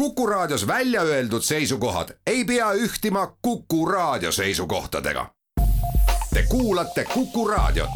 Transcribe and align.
Kuku 0.00 0.26
Raadios 0.26 0.66
välja 0.66 1.02
öeldud 1.02 1.42
seisukohad 1.42 2.08
ei 2.26 2.44
pea 2.44 2.72
ühtima 2.72 3.36
Kuku 3.42 3.86
Raadio 3.86 4.32
seisukohtadega. 4.32 5.26
Te 6.34 6.42
kuulate 6.48 7.04
Kuku 7.04 7.48
Raadiot. 7.48 7.90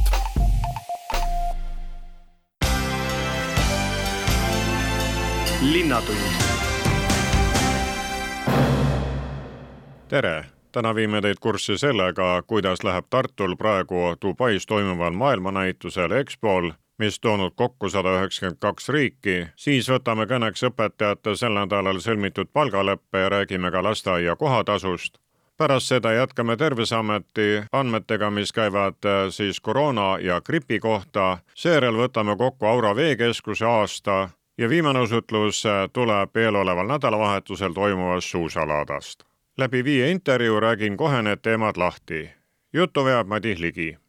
tere, 10.08 10.44
täna 10.72 10.94
viime 10.94 11.20
teid 11.20 11.36
kurssi 11.40 11.78
sellega, 11.78 12.42
kuidas 12.46 12.84
läheb 12.84 13.04
Tartul 13.10 13.56
praegu 13.56 14.16
Dubais 14.22 14.66
toimuval 14.66 15.12
maailmanäitusel 15.12 16.10
EXPO-l 16.10 16.70
mis 16.98 17.20
toonud 17.20 17.52
kokku 17.56 17.88
sada 17.88 18.14
üheksakümmend 18.18 18.58
kaks 18.60 18.88
riiki, 18.88 19.36
siis 19.56 19.88
võtame 19.90 20.26
kõneks 20.30 20.62
õpetajate 20.68 21.34
sel 21.36 21.56
nädalal 21.58 21.98
sõlmitud 22.00 22.52
palgaleppe 22.52 23.24
ja 23.24 23.28
räägime 23.28 23.70
ka 23.70 23.82
lasteaia 23.82 24.36
kohatasust. 24.36 25.18
pärast 25.56 25.86
seda 25.86 26.12
jätkame 26.12 26.56
Terviseameti 26.56 27.62
andmetega, 27.72 28.30
mis 28.30 28.52
käivad 28.52 29.06
äh, 29.06 29.30
siis 29.30 29.60
koroona 29.60 30.18
ja 30.18 30.40
gripi 30.40 30.78
kohta, 30.78 31.38
seejärel 31.54 31.94
võtame 31.94 32.36
kokku 32.36 32.66
Aura 32.66 32.96
veekeskuse 32.96 33.64
aasta 33.64 34.28
ja 34.58 34.68
viimane 34.68 34.98
osutlus 34.98 35.66
äh, 35.66 35.88
tuleb 35.92 36.36
eeloleval 36.36 36.86
nädalavahetusel 36.86 37.72
toimuvast 37.72 38.26
suusalaadast. 38.26 39.24
läbi 39.58 39.84
viie 39.84 40.10
intervjuu 40.10 40.60
räägin 40.60 40.96
kohe 40.96 41.22
need 41.22 41.38
teemad 41.42 41.76
lahti. 41.76 42.30
juttu 42.72 43.04
veab 43.04 43.26
Madis 43.26 43.58
Ligi 43.58 44.03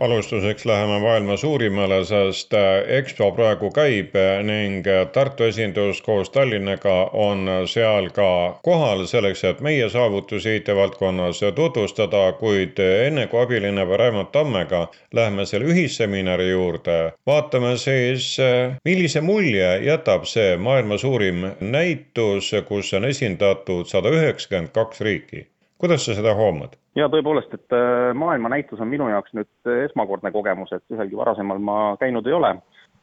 alustuseks 0.00 0.64
läheme 0.64 1.00
maailma 1.00 1.36
suurimale, 1.36 2.04
sest 2.04 2.54
äh, 2.54 2.98
EXPO 2.98 3.30
praegu 3.32 3.70
käib 3.74 4.14
äh, 4.16 4.42
ning 4.46 4.86
äh, 4.86 5.06
Tartu 5.12 5.48
esindus 5.48 6.02
koos 6.02 6.30
Tallinnaga 6.30 7.10
on 7.12 7.50
seal 7.66 8.10
ka 8.14 8.28
kohal 8.62 9.06
selleks, 9.10 9.42
et 9.44 9.60
meie 9.60 9.88
saavutusi 9.90 10.56
IT-valdkonnas 10.60 11.42
tutvustada, 11.54 12.22
kuid 12.38 12.78
enne 12.78 13.26
kui 13.26 13.42
abilinnapea 13.42 14.00
Raimond 14.04 14.32
Tammega 14.32 14.86
läheme 15.14 15.46
selle 15.46 15.72
ühisseminari 15.74 16.50
juurde, 16.50 16.98
vaatame 17.26 17.76
siis, 17.76 18.36
millise 18.84 19.20
mulje 19.20 19.70
jätab 19.84 20.26
see 20.30 20.56
maailma 20.56 20.98
suurim 20.98 21.46
näitus, 21.60 22.54
kus 22.70 22.94
on 22.94 23.10
esindatud 23.10 23.90
sada 23.90 24.14
üheksakümmend 24.14 24.74
kaks 24.74 25.00
riiki 25.00 25.48
kuidas 25.78 26.04
sa 26.04 26.14
seda 26.14 26.34
hoomad? 26.34 26.74
Ja 26.98 27.08
tõepoolest, 27.12 27.54
et 27.54 27.76
äh, 27.76 28.10
maailmanäitus 28.18 28.80
on 28.82 28.90
minu 28.90 29.08
jaoks 29.12 29.34
nüüd 29.36 29.70
äh, 29.70 29.84
esmakordne 29.86 30.32
kogemus, 30.34 30.72
et 30.74 30.84
ühelgi 30.94 31.18
varasemal 31.18 31.60
ma 31.62 31.78
käinud 32.00 32.26
ei 32.26 32.36
ole. 32.36 32.56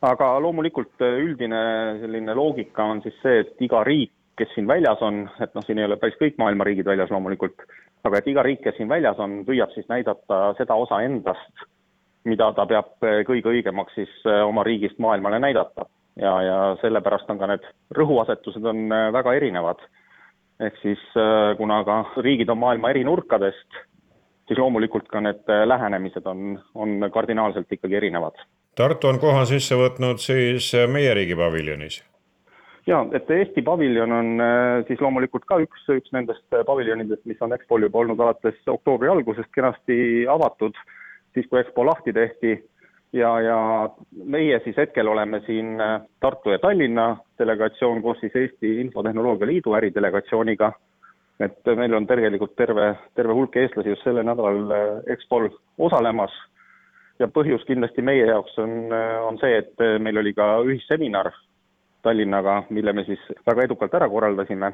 aga 0.06 0.28
loomulikult 0.44 1.02
äh, 1.02 1.18
üldine 1.24 1.62
selline 2.02 2.36
loogika 2.38 2.84
on 2.84 3.02
siis 3.02 3.16
see, 3.24 3.40
et 3.46 3.62
iga 3.64 3.84
riik, 3.88 4.12
kes 4.38 4.52
siin 4.54 4.68
väljas 4.68 5.02
on, 5.02 5.24
et 5.42 5.54
noh, 5.56 5.64
siin 5.66 5.80
ei 5.80 5.88
ole 5.88 5.98
päris 5.98 6.18
kõik 6.20 6.36
maailma 6.42 6.68
riigid 6.68 6.86
väljas 6.86 7.14
loomulikult, 7.14 7.64
aga 8.04 8.20
et 8.20 8.28
iga 8.28 8.44
riik, 8.44 8.62
kes 8.66 8.76
siin 8.78 8.92
väljas 8.92 9.20
on, 9.24 9.40
püüab 9.48 9.72
siis 9.74 9.88
näidata 9.90 10.42
seda 10.60 10.76
osa 10.76 11.00
endast, 11.06 11.66
mida 12.28 12.52
ta 12.58 12.66
peab 12.68 12.98
kõige 13.28 13.54
õigemaks 13.54 13.96
siis 13.96 14.12
oma 14.28 14.64
riigist 14.68 15.00
maailmale 15.00 15.40
näidata. 15.40 15.86
ja, 16.20 16.34
ja 16.42 16.58
sellepärast 16.82 17.30
on 17.30 17.40
ka 17.40 17.48
need 17.48 17.66
rõhuasetused 17.96 18.66
on 18.66 18.90
väga 19.14 19.34
erinevad 19.40 19.82
ehk 20.60 20.80
siis 20.82 21.02
äh, 21.20 21.58
kuna 21.58 21.84
ka 21.84 22.00
riigid 22.24 22.50
on 22.50 22.62
maailma 22.62 22.92
eri 22.94 23.04
nurkadest, 23.04 23.80
siis 24.48 24.60
loomulikult 24.60 25.08
ka 25.12 25.22
need 25.24 25.44
äh, 25.52 25.66
lähenemised 25.68 26.28
on, 26.32 26.58
on 26.76 27.10
kardinaalselt 27.14 27.72
ikkagi 27.72 28.00
erinevad. 28.00 28.40
Tartu 28.76 29.08
on 29.08 29.20
koha 29.20 29.46
sisse 29.50 29.78
võtnud 29.80 30.22
siis 30.24 30.72
äh, 30.76 30.88
meie 30.92 31.14
riigi 31.18 31.38
paviljonis? 31.40 32.04
jaa, 32.86 33.02
et 33.18 33.30
Eesti 33.34 33.64
paviljon 33.66 34.12
on 34.14 34.28
siis 34.86 35.00
loomulikult 35.02 35.48
ka 35.50 35.58
üks, 35.64 35.88
üks 35.90 36.12
nendest 36.14 36.44
paviljonidest, 36.68 37.24
mis 37.26 37.40
on 37.42 37.56
EXPO-l 37.56 37.88
juba 37.88 38.04
olnud 38.04 38.20
alates 38.22 38.60
oktoobri 38.70 39.10
algusest 39.10 39.50
kenasti 39.58 40.28
avatud, 40.30 40.78
siis 41.34 41.48
kui 41.50 41.64
EXPO 41.64 41.86
lahti 41.88 42.14
tehti 42.14 42.60
ja, 43.14 43.40
ja 43.42 43.90
meie 44.26 44.60
siis 44.64 44.78
hetkel 44.78 45.08
oleme 45.08 45.42
siin 45.46 45.82
äh, 45.82 46.02
Tartu 46.20 46.50
ja 46.50 46.60
Tallinna 46.60 47.18
delegatsioon 47.40 48.02
koos 48.02 48.20
siis 48.20 48.36
Eesti 48.36 48.80
Infotehnoloogia 48.82 49.48
Liidu 49.48 49.74
äridelegatsiooniga, 49.78 50.72
et 51.40 51.72
meil 51.76 51.94
on 51.94 52.08
tegelikult 52.08 52.56
terve, 52.56 52.94
terve 53.16 53.34
hulk 53.34 53.56
eestlasi 53.56 53.94
just 53.94 54.04
sellel 54.04 54.28
nädalal 54.28 54.72
äh, 54.72 54.92
EXPO-l 55.16 55.50
osalemas. 55.78 56.36
Ja 57.20 57.30
põhjus 57.32 57.64
kindlasti 57.64 58.04
meie 58.04 58.26
jaoks 58.28 58.58
on, 58.60 58.76
äh, 58.92 59.22
on 59.24 59.40
see, 59.40 59.58
et 59.62 59.86
meil 60.04 60.20
oli 60.20 60.34
ka 60.36 60.58
ühisseminar 60.68 61.32
Tallinnaga, 62.04 62.64
mille 62.70 62.94
me 62.94 63.06
siis 63.08 63.22
väga 63.48 63.64
edukalt 63.66 63.94
ära 63.98 64.10
korraldasime, 64.10 64.74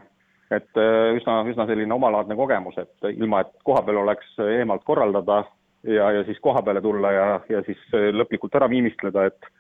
et 0.52 0.80
üsna, 1.16 1.38
üsna 1.48 1.64
selline 1.70 1.94
omalaadne 1.96 2.36
kogemus, 2.36 2.76
et 2.82 3.06
ilma, 3.14 3.40
et 3.40 3.54
kohapeal 3.64 4.02
oleks 4.02 4.34
eemalt 4.44 4.84
korraldada 4.84 5.46
ja, 5.84 6.12
ja 6.12 6.24
siis 6.24 6.40
koha 6.42 6.62
peale 6.62 6.82
tulla 6.82 7.12
ja, 7.12 7.28
ja 7.50 7.64
siis 7.66 7.82
äh, 7.96 8.12
lõplikult 8.16 8.56
ära 8.60 8.70
viimistleda, 8.70 9.26
et 9.32 9.52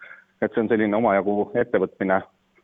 et 0.41 0.53
see 0.53 0.63
on 0.63 0.69
selline 0.71 0.97
omajagu 0.97 1.51
ettevõtmine. 1.53 2.21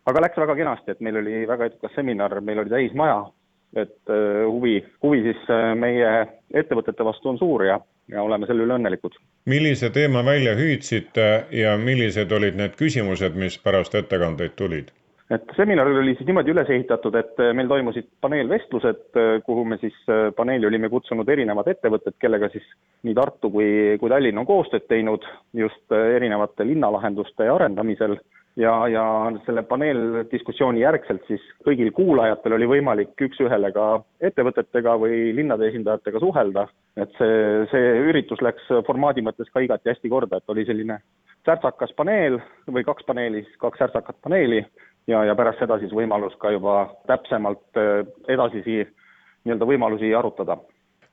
aga 0.08 0.22
läks 0.24 0.40
väga 0.40 0.56
kenasti, 0.56 0.92
et 0.92 1.02
meil 1.04 1.20
oli 1.22 1.44
väga 1.48 1.68
edukas 1.70 1.94
seminar, 1.96 2.40
meil 2.42 2.64
oli 2.64 2.74
täismaja, 2.74 3.20
et 3.76 4.10
äh, 4.10 4.46
huvi, 4.48 4.80
huvi 5.04 5.22
siis 5.26 5.44
äh, 5.54 5.74
meie 5.76 6.12
ettevõtete 6.54 7.06
vastu 7.06 7.30
on 7.30 7.38
suur 7.38 7.66
ja, 7.68 7.80
ja 8.12 8.24
oleme 8.24 8.48
selle 8.48 8.66
üle 8.66 8.78
õnnelikud. 8.80 9.18
millise 9.46 9.90
teema 9.94 10.26
välja 10.26 10.56
hüüdsite 10.58 11.46
ja 11.52 11.78
millised 11.78 12.32
olid 12.32 12.58
need 12.58 12.78
küsimused, 12.80 13.36
mis 13.36 13.60
pärast 13.62 13.96
ettekandeid 13.96 14.56
tulid? 14.56 14.94
Et 15.32 15.52
seminar 15.58 15.90
oli 15.92 16.16
siis 16.16 16.28
niimoodi 16.28 16.54
üles 16.54 16.70
ehitatud, 16.72 17.16
et 17.20 17.42
äh, 17.44 17.52
meil 17.56 17.68
toimusid 17.68 18.08
paneelvestlused, 18.24 19.04
äh, 19.20 19.34
kuhu 19.46 19.66
me 19.68 19.78
siis 19.82 19.98
äh, 20.12 20.30
paneeli 20.36 20.70
olime 20.70 20.90
kutsunud 20.90 21.28
erinevad 21.30 21.68
ettevõtted, 21.74 22.16
kellega 22.22 22.50
siis 22.54 22.66
nii 23.04 23.16
Tartu 23.18 23.52
kui, 23.52 23.68
kui 24.00 24.12
Tallinn 24.12 24.40
on 24.40 24.48
koostööd 24.48 24.88
teinud 24.88 25.28
just 25.58 25.92
erinevate 25.92 26.68
linnalahenduste 26.68 27.50
arendamisel. 27.52 28.20
Ja, 28.58 28.72
ja 28.90 29.04
selle 29.46 29.62
paneeldiskussiooni 29.70 30.80
järgselt 30.82 31.28
siis 31.30 31.44
kõigil 31.62 31.92
kuulajatel 31.94 32.56
oli 32.56 32.66
võimalik 32.72 33.22
üks-ühele 33.22 33.70
ka 33.70 34.00
ettevõtetega 34.18 34.96
või 34.98 35.28
linnade 35.38 35.68
esindajatega 35.70 36.24
suhelda, 36.24 36.64
et 36.98 37.14
see, 37.20 37.36
see 37.70 37.92
üritus 38.08 38.42
läks 38.42 38.66
formaadi 38.88 39.22
mõttes 39.22 39.54
ka 39.54 39.62
igati 39.62 39.94
hästi 39.94 40.10
korda, 40.10 40.42
et 40.42 40.50
oli 40.50 40.66
selline 40.66 40.98
särtsakas 41.46 41.94
paneel 42.00 42.40
või 42.66 42.82
kaks 42.88 43.06
paneeli, 43.06 43.44
siis 43.46 43.62
kaks 43.62 43.84
särtsakat 43.84 44.18
paneeli 44.26 44.64
ja, 45.08 45.24
ja 45.24 45.36
pärast 45.36 45.62
seda 45.64 45.80
siis 45.82 45.94
võimalus 45.96 46.36
ka 46.42 46.52
juba 46.54 46.88
täpsemalt 47.10 47.80
äh, 47.80 48.04
edasisi 48.28 48.84
nii-öelda 49.48 49.68
võimalusi 49.70 50.14
arutada. 50.16 50.58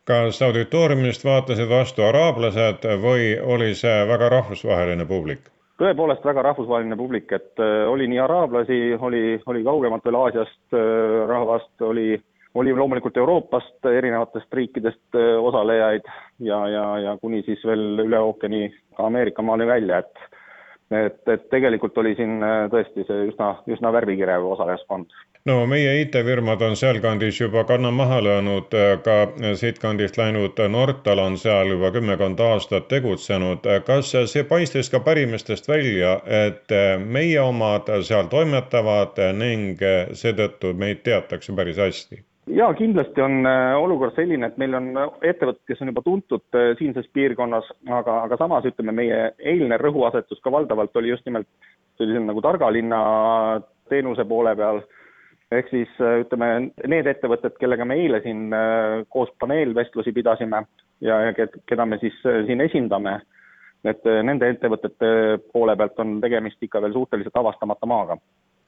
kas 0.04 0.42
auditooriumist 0.42 1.24
vaatasid 1.24 1.70
vastu 1.70 2.02
araablased 2.04 2.84
või 3.00 3.34
oli 3.40 3.74
see 3.74 4.04
väga 4.08 4.28
rahvusvaheline 4.38 5.06
publik? 5.06 5.50
tõepoolest 5.78 6.24
väga 6.24 6.42
rahvusvaheline 6.50 6.96
publik, 6.96 7.32
et 7.32 7.62
äh, 7.62 7.88
oli 7.90 8.08
nii 8.10 8.20
araablasi, 8.26 8.80
oli, 8.98 9.40
oli 9.46 9.64
kaugemalt 9.64 10.04
veel 10.04 10.20
Aasiast 10.20 10.76
äh, 10.76 11.24
rahvast, 11.30 11.72
oli, 11.82 12.20
oli 12.54 12.74
loomulikult 12.74 13.16
Euroopast, 13.16 13.78
erinevatest 13.90 14.54
riikidest 14.54 15.18
osalejaid 15.40 16.06
ja, 16.38 16.60
ja, 16.68 16.84
ja 16.98 17.16
kuni 17.22 17.42
siis 17.46 17.64
veel 17.66 18.06
üle 18.06 18.20
ookeani 18.20 18.68
ka 18.96 19.06
Ameerika 19.06 19.42
maani 19.42 19.66
välja, 19.66 19.98
et 19.98 20.33
et, 20.90 21.28
et 21.28 21.46
tegelikult 21.50 21.98
oli 21.98 22.14
siin 22.18 22.42
äh, 22.42 22.64
tõesti 22.72 23.04
see 23.08 23.28
üsna, 23.30 23.54
üsna 23.70 23.92
värvikirev 23.94 24.44
osalejaskond. 24.54 25.14
no 25.48 25.56
meie 25.70 25.94
IT-firmad 26.02 26.62
on 26.66 26.76
sealkandis 26.76 27.40
juba 27.40 27.64
kanna 27.68 27.90
maha 27.90 28.20
löönud, 28.24 28.76
äh, 28.76 28.96
ka 29.04 29.54
siitkandist 29.60 30.18
läinud 30.20 30.60
Nortal 30.70 31.22
on 31.24 31.38
seal 31.38 31.72
juba 31.74 31.90
kümmekond 31.94 32.40
aastat 32.40 32.88
tegutsenud. 32.88 33.66
kas 33.86 34.12
see 34.32 34.44
paistis 34.44 34.90
ka 34.90 35.00
pärimistest 35.00 35.68
välja, 35.68 36.18
et 36.44 36.72
äh, 36.72 36.98
meie 37.00 37.40
omad 37.40 37.90
seal 38.02 38.28
toimetavad 38.32 39.20
ning 39.40 39.80
seetõttu 40.12 40.74
meid 40.74 41.02
teatakse 41.04 41.52
päris 41.56 41.80
hästi? 41.80 42.24
Jaa, 42.46 42.74
kindlasti 42.74 43.22
on 43.22 43.46
äh, 43.46 43.74
olukord 43.80 44.14
selline, 44.16 44.48
et 44.48 44.58
meil 44.60 44.76
on 44.76 44.90
ettevõtted, 45.24 45.62
kes 45.68 45.80
on 45.82 45.90
juba 45.92 46.02
tuntud 46.04 46.58
äh, 46.58 46.72
siinses 46.78 47.06
piirkonnas, 47.16 47.70
aga, 47.88 48.18
aga 48.26 48.38
samas 48.40 48.66
ütleme, 48.68 48.94
meie 48.96 49.20
eilne 49.38 49.78
rõhuasetus 49.80 50.42
ka 50.44 50.52
valdavalt 50.52 50.96
oli 51.00 51.12
just 51.12 51.24
nimelt 51.28 51.48
sellisel 51.98 52.26
nagu 52.26 52.42
targa 52.44 52.70
linna 52.74 53.00
teenuse 53.88 54.26
poole 54.28 54.54
peal, 54.58 54.82
ehk 55.54 55.70
siis 55.72 55.92
äh, 56.04 56.20
ütleme, 56.24 56.50
need 56.90 57.08
ettevõtted, 57.10 57.56
kellega 57.60 57.86
me 57.88 57.98
eile 58.02 58.20
siin 58.24 58.48
koos 59.08 59.32
paneelvestlusi 59.40 60.12
pidasime 60.12 60.64
ja, 61.04 61.20
ja 61.28 61.48
keda 61.68 61.88
me 61.88 62.00
siis 62.02 62.16
siin 62.22 62.60
esindame, 62.64 63.20
et 63.84 64.04
nende 64.24 64.48
ettevõtete 64.48 65.08
poole 65.52 65.76
pealt 65.76 65.98
on 66.00 66.16
tegemist 66.20 66.62
ikka 66.64 66.80
veel 66.80 66.94
suhteliselt 66.96 67.36
avastamata 67.36 67.88
maaga 67.88 68.16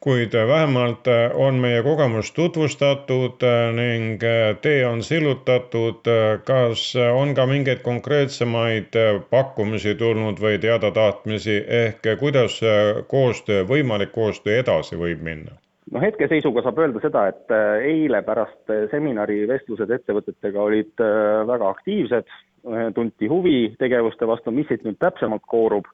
kuid 0.01 0.33
vähemalt 0.49 1.09
on 1.35 1.55
meie 1.55 1.83
kogemus 1.83 2.33
tutvustatud 2.33 3.45
ning 3.77 4.21
tee 4.63 4.87
on 4.87 5.03
sillutatud. 5.03 6.03
kas 6.45 6.95
on 7.13 7.35
ka 7.35 7.47
mingeid 7.47 7.83
konkreetsemaid 7.83 8.99
pakkumisi 9.31 9.95
tulnud 9.95 10.41
või 10.41 10.59
teadatahtmisi 10.59 11.65
ehk 11.69 12.11
kuidas 12.21 12.61
koostöö, 13.09 13.65
võimalik 13.69 14.13
koostöö 14.13 14.59
edasi 14.59 14.97
võib 14.97 15.23
minna? 15.23 15.57
no 15.93 16.01
hetkeseisuga 16.03 16.63
saab 16.63 16.79
öelda 16.83 17.01
seda, 17.03 17.29
et 17.31 17.57
eile 17.87 18.23
pärast 18.27 18.75
seminari 18.91 19.45
vestlused 19.49 19.91
ettevõtetega 19.91 20.63
olid 20.63 21.07
väga 21.47 21.71
aktiivsed, 21.71 22.29
tunti 22.95 23.31
huvi 23.31 23.61
tegevuste 23.79 24.27
vastu, 24.27 24.51
mis 24.51 24.69
siit 24.69 24.85
nüüd 24.85 24.99
täpsemalt 25.03 25.45
koorub, 25.47 25.87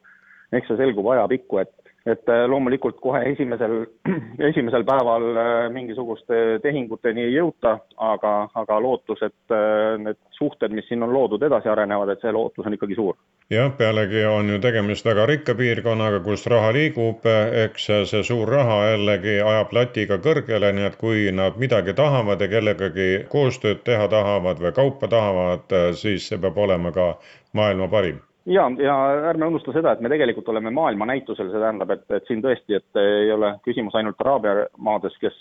eks 0.53 0.67
see 0.71 0.79
selgub 0.79 1.11
ajapikku, 1.13 1.61
et 1.61 1.82
et 2.05 2.29
äh, 2.29 2.45
loomulikult 2.47 2.97
kohe 3.01 3.21
esimesel, 3.31 3.85
esimesel 4.49 4.83
päeval 4.87 5.27
äh, 5.37 5.51
mingisuguste 5.71 6.39
tehinguteni 6.63 7.23
ei 7.29 7.37
jõuta, 7.37 7.77
aga, 8.11 8.33
aga 8.59 8.79
lootus, 8.83 9.23
et 9.23 9.55
äh, 9.55 9.95
need 10.03 10.19
suhted, 10.35 10.75
mis 10.75 10.87
siin 10.89 11.05
on 11.05 11.13
loodud, 11.15 11.43
edasi 11.47 11.71
arenevad, 11.71 12.11
et 12.11 12.25
see 12.25 12.33
lootus 12.35 12.67
on 12.67 12.75
ikkagi 12.75 12.97
suur. 12.99 13.15
jah, 13.53 13.71
pealegi 13.77 14.25
on 14.27 14.51
ju 14.51 14.59
tegemist 14.59 15.07
väga 15.07 15.25
rikka 15.31 15.55
piirkonnaga, 15.55 16.19
kus 16.25 16.43
raha 16.51 16.73
liigub, 16.75 17.23
eks 17.63 17.87
see 18.11 18.23
suur 18.27 18.51
raha 18.51 18.81
jällegi 18.91 19.39
ajab 19.39 19.73
latiga 19.79 20.19
kõrgele, 20.27 20.73
nii 20.75 20.89
et 20.89 20.99
kui 20.99 21.29
nad 21.31 21.59
midagi 21.61 21.95
tahavad 21.95 22.43
ja 22.43 22.51
kellegagi 22.51 23.09
koostööd 23.31 23.83
teha 23.87 24.11
tahavad 24.11 24.59
või 24.59 24.75
kaupa 24.75 25.07
tahavad, 25.07 25.79
siis 25.95 26.27
see 26.27 26.41
peab 26.43 26.59
olema 26.67 26.91
ka 26.91 27.13
maailma 27.55 27.87
parim 27.87 28.19
ja, 28.45 28.71
ja 28.77 28.95
ärme 29.29 29.47
unusta 29.47 29.73
seda, 29.75 29.93
et 29.93 30.01
me 30.03 30.09
tegelikult 30.11 30.49
oleme 30.51 30.71
maailmanäitusel, 30.75 31.49
see 31.51 31.61
tähendab, 31.61 31.93
et, 31.95 32.03
et 32.17 32.27
siin 32.27 32.41
tõesti, 32.43 32.79
et 32.79 32.99
ei 33.01 33.31
ole 33.31 33.53
küsimus 33.67 33.95
ainult 33.99 34.19
Araabia 34.23 34.67
maades, 34.77 35.15
kes, 35.21 35.37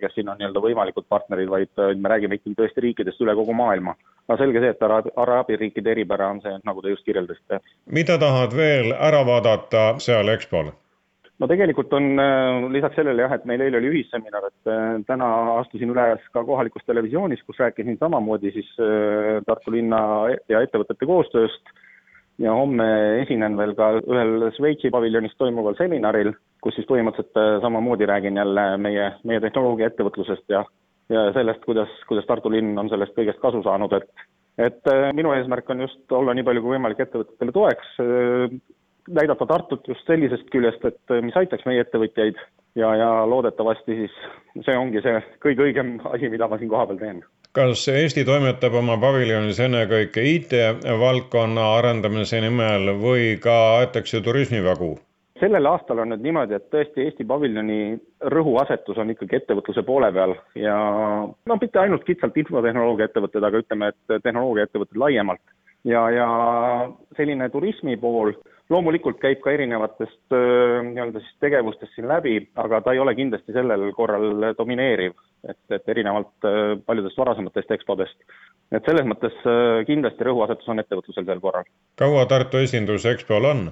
kes 0.00 0.16
siin 0.16 0.30
on 0.32 0.40
nii-öelda 0.40 0.62
võimalikud 0.64 1.08
partnerid, 1.08 1.50
vaid 1.52 1.84
me 2.00 2.12
räägime 2.12 2.40
ikkagi 2.40 2.56
tõesti 2.60 2.86
riikidest 2.86 3.20
üle 3.24 3.36
kogu 3.38 3.56
maailma. 3.56 3.96
no 4.28 4.38
selge 4.40 4.62
see, 4.62 4.72
et 4.72 4.82
Araabia, 4.82 5.14
Araabia 5.26 5.60
riikide 5.60 5.92
eripära 5.92 6.32
on 6.32 6.42
see, 6.44 6.56
nagu 6.64 6.82
te 6.82 6.94
just 6.94 7.04
kirjeldasite. 7.04 7.60
mida 7.92 8.18
tahad 8.18 8.56
veel 8.56 8.92
ära 8.96 9.22
vaadata 9.26 9.86
seal 10.02 10.34
EXPO-l? 10.34 10.72
no 11.36 11.46
tegelikult 11.46 11.92
on 11.92 12.14
lisaks 12.72 12.96
sellele 12.96 13.26
jah, 13.26 13.34
et 13.36 13.44
meil 13.44 13.60
eile 13.60 13.76
oli 13.82 13.90
ühisseminar, 13.92 14.48
et 14.48 15.04
täna 15.06 15.26
astusin 15.60 15.92
üles 15.92 16.22
ka 16.32 16.44
kohalikus 16.48 16.86
televisioonis, 16.88 17.42
kus 17.44 17.60
rääkisin 17.60 17.98
samamoodi 18.00 18.54
siis 18.54 18.70
Tartu 19.44 19.74
linna 19.74 19.98
ja 20.48 20.62
ettevõtete 20.64 21.04
koostööst 21.04 21.76
ja 22.42 22.52
homme 22.52 22.86
esinen 23.22 23.56
veel 23.58 23.74
ka 23.78 23.92
ühel 24.02 24.48
Šveitsi 24.56 24.90
paviljonis 24.92 25.36
toimuval 25.40 25.76
seminaril, 25.78 26.34
kus 26.64 26.76
siis 26.76 26.88
põhimõtteliselt 26.88 27.40
äh, 27.40 27.60
samamoodi 27.64 28.08
räägin 28.08 28.40
jälle 28.40 28.66
meie, 28.80 29.12
meie 29.24 29.42
tehnoloogiaettevõtlusest 29.44 30.48
ja 30.52 30.64
ja 31.08 31.28
sellest, 31.32 31.62
kuidas, 31.62 31.92
kuidas 32.08 32.26
Tartu 32.26 32.50
linn 32.50 32.78
on 32.78 32.88
sellest 32.90 33.14
kõigest 33.14 33.38
kasu 33.38 33.62
saanud, 33.62 33.92
et 33.94 34.26
et 34.58 34.88
äh, 34.90 35.10
minu 35.14 35.32
eesmärk 35.36 35.68
on 35.70 35.84
just 35.84 36.12
olla 36.12 36.34
nii 36.34 36.44
palju 36.46 36.64
kui 36.64 36.74
võimalik 36.74 37.02
ettevõtetele 37.04 37.54
toeks, 37.54 37.92
äh, 38.02 38.56
näidata 39.08 39.46
Tartut 39.46 39.88
just 39.88 40.06
sellisest 40.06 40.50
küljest, 40.52 40.84
et 40.84 41.16
mis 41.22 41.36
aitaks 41.36 41.66
meie 41.66 41.84
ettevõtjaid 41.84 42.38
ja, 42.74 42.92
ja 42.96 43.10
loodetavasti 43.28 43.98
siis 44.02 44.20
see 44.66 44.76
ongi 44.76 45.02
see 45.04 45.22
kõige 45.44 45.68
õigem 45.68 45.96
asi, 46.12 46.30
mida 46.32 46.48
ma 46.48 46.58
siin 46.58 46.72
kohapeal 46.72 47.00
teen 47.02 47.24
kas 47.56 47.86
Eesti 47.88 48.24
toimetab 48.28 48.74
oma 48.76 48.98
paviljonis 49.00 49.58
ennekõike 49.64 50.24
IT-valdkonna 50.34 51.70
arendamise 51.78 52.42
nimel 52.44 52.90
või 53.00 53.36
ka 53.42 53.54
aetakse 53.80 54.20
turismivagu? 54.24 54.96
sellel 55.40 55.68
aastal 55.68 55.98
on 56.00 56.08
nüüd 56.12 56.22
niimoodi, 56.24 56.56
et 56.56 56.68
tõesti 56.72 57.02
Eesti 57.04 57.24
paviljoni 57.28 57.98
rõhuasetus 58.32 58.96
on 59.02 59.12
ikkagi 59.12 59.36
ettevõtluse 59.36 59.82
poole 59.84 60.08
peal 60.12 60.32
ja 60.56 60.76
no 61.28 61.58
mitte 61.60 61.80
ainult 61.80 62.06
kitsalt 62.08 62.36
infotehnoloogiaettevõtted, 62.40 63.44
aga 63.44 63.60
ütleme, 63.64 63.90
et 63.92 64.22
tehnoloogiaettevõtted 64.24 65.00
laiemalt. 65.00 65.42
ja, 65.84 66.06
ja 66.10 66.28
selline 67.16 67.48
turismi 67.52 67.96
pool 68.00 68.32
loomulikult 68.70 69.20
käib 69.22 69.40
ka 69.44 69.52
erinevatest 69.54 70.34
nii-öelda 70.34 71.22
siis 71.22 71.38
tegevustest 71.44 71.94
siin 71.94 72.08
läbi, 72.10 72.36
aga 72.58 72.80
ta 72.82 72.94
ei 72.94 73.00
ole 73.02 73.14
kindlasti 73.14 73.54
sellel 73.54 73.88
korral 73.94 74.52
domineeriv, 74.58 75.14
et, 75.48 75.60
et 75.70 75.88
erinevalt 75.94 76.48
paljudest 76.86 77.18
varasematest 77.18 77.74
EXPO-dest. 77.78 78.16
et 78.74 78.88
selles 78.90 79.06
mõttes 79.06 79.36
kindlasti 79.86 80.26
rõhuasetus 80.26 80.72
on 80.74 80.82
ettevõtlusel 80.82 81.26
sel 81.26 81.42
korral. 81.42 81.68
kaua 81.98 82.26
Tartu 82.26 82.62
esindus 82.62 83.06
EXPO-l 83.06 83.50
on? 83.52 83.68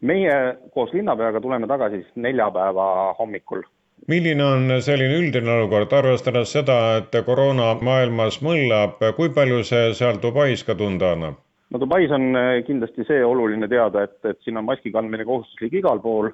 meie 0.00 0.36
koos 0.74 0.92
linnapeaga 0.94 1.40
tuleme 1.40 1.66
tagasi 1.66 2.02
siis 2.02 2.14
neljapäeva 2.28 3.14
hommikul 3.18 3.66
milline 4.06 4.44
on 4.44 4.70
selline 4.84 5.18
üldine 5.18 5.50
olukord, 5.56 5.92
arvestades 5.92 6.52
seda, 6.56 6.78
et 7.00 7.18
koroona 7.26 7.74
maailmas 7.82 8.40
mõllab, 8.44 9.02
kui 9.16 9.32
palju 9.34 9.64
see 9.70 9.92
seal 9.98 10.20
Dubais 10.22 10.64
ka 10.64 10.78
tunda 10.78 11.12
annab? 11.16 11.42
No 11.70 11.78
Dubais 11.78 12.10
on 12.10 12.36
äh, 12.36 12.62
kindlasti 12.66 13.04
see 13.08 13.24
oluline 13.24 13.68
teada, 13.68 14.04
et, 14.06 14.18
et 14.24 14.40
siin 14.44 14.56
on 14.60 14.66
maski 14.68 14.92
kandmine 14.94 15.26
kohustuslik 15.28 15.78
igal 15.80 16.00
pool, 16.04 16.30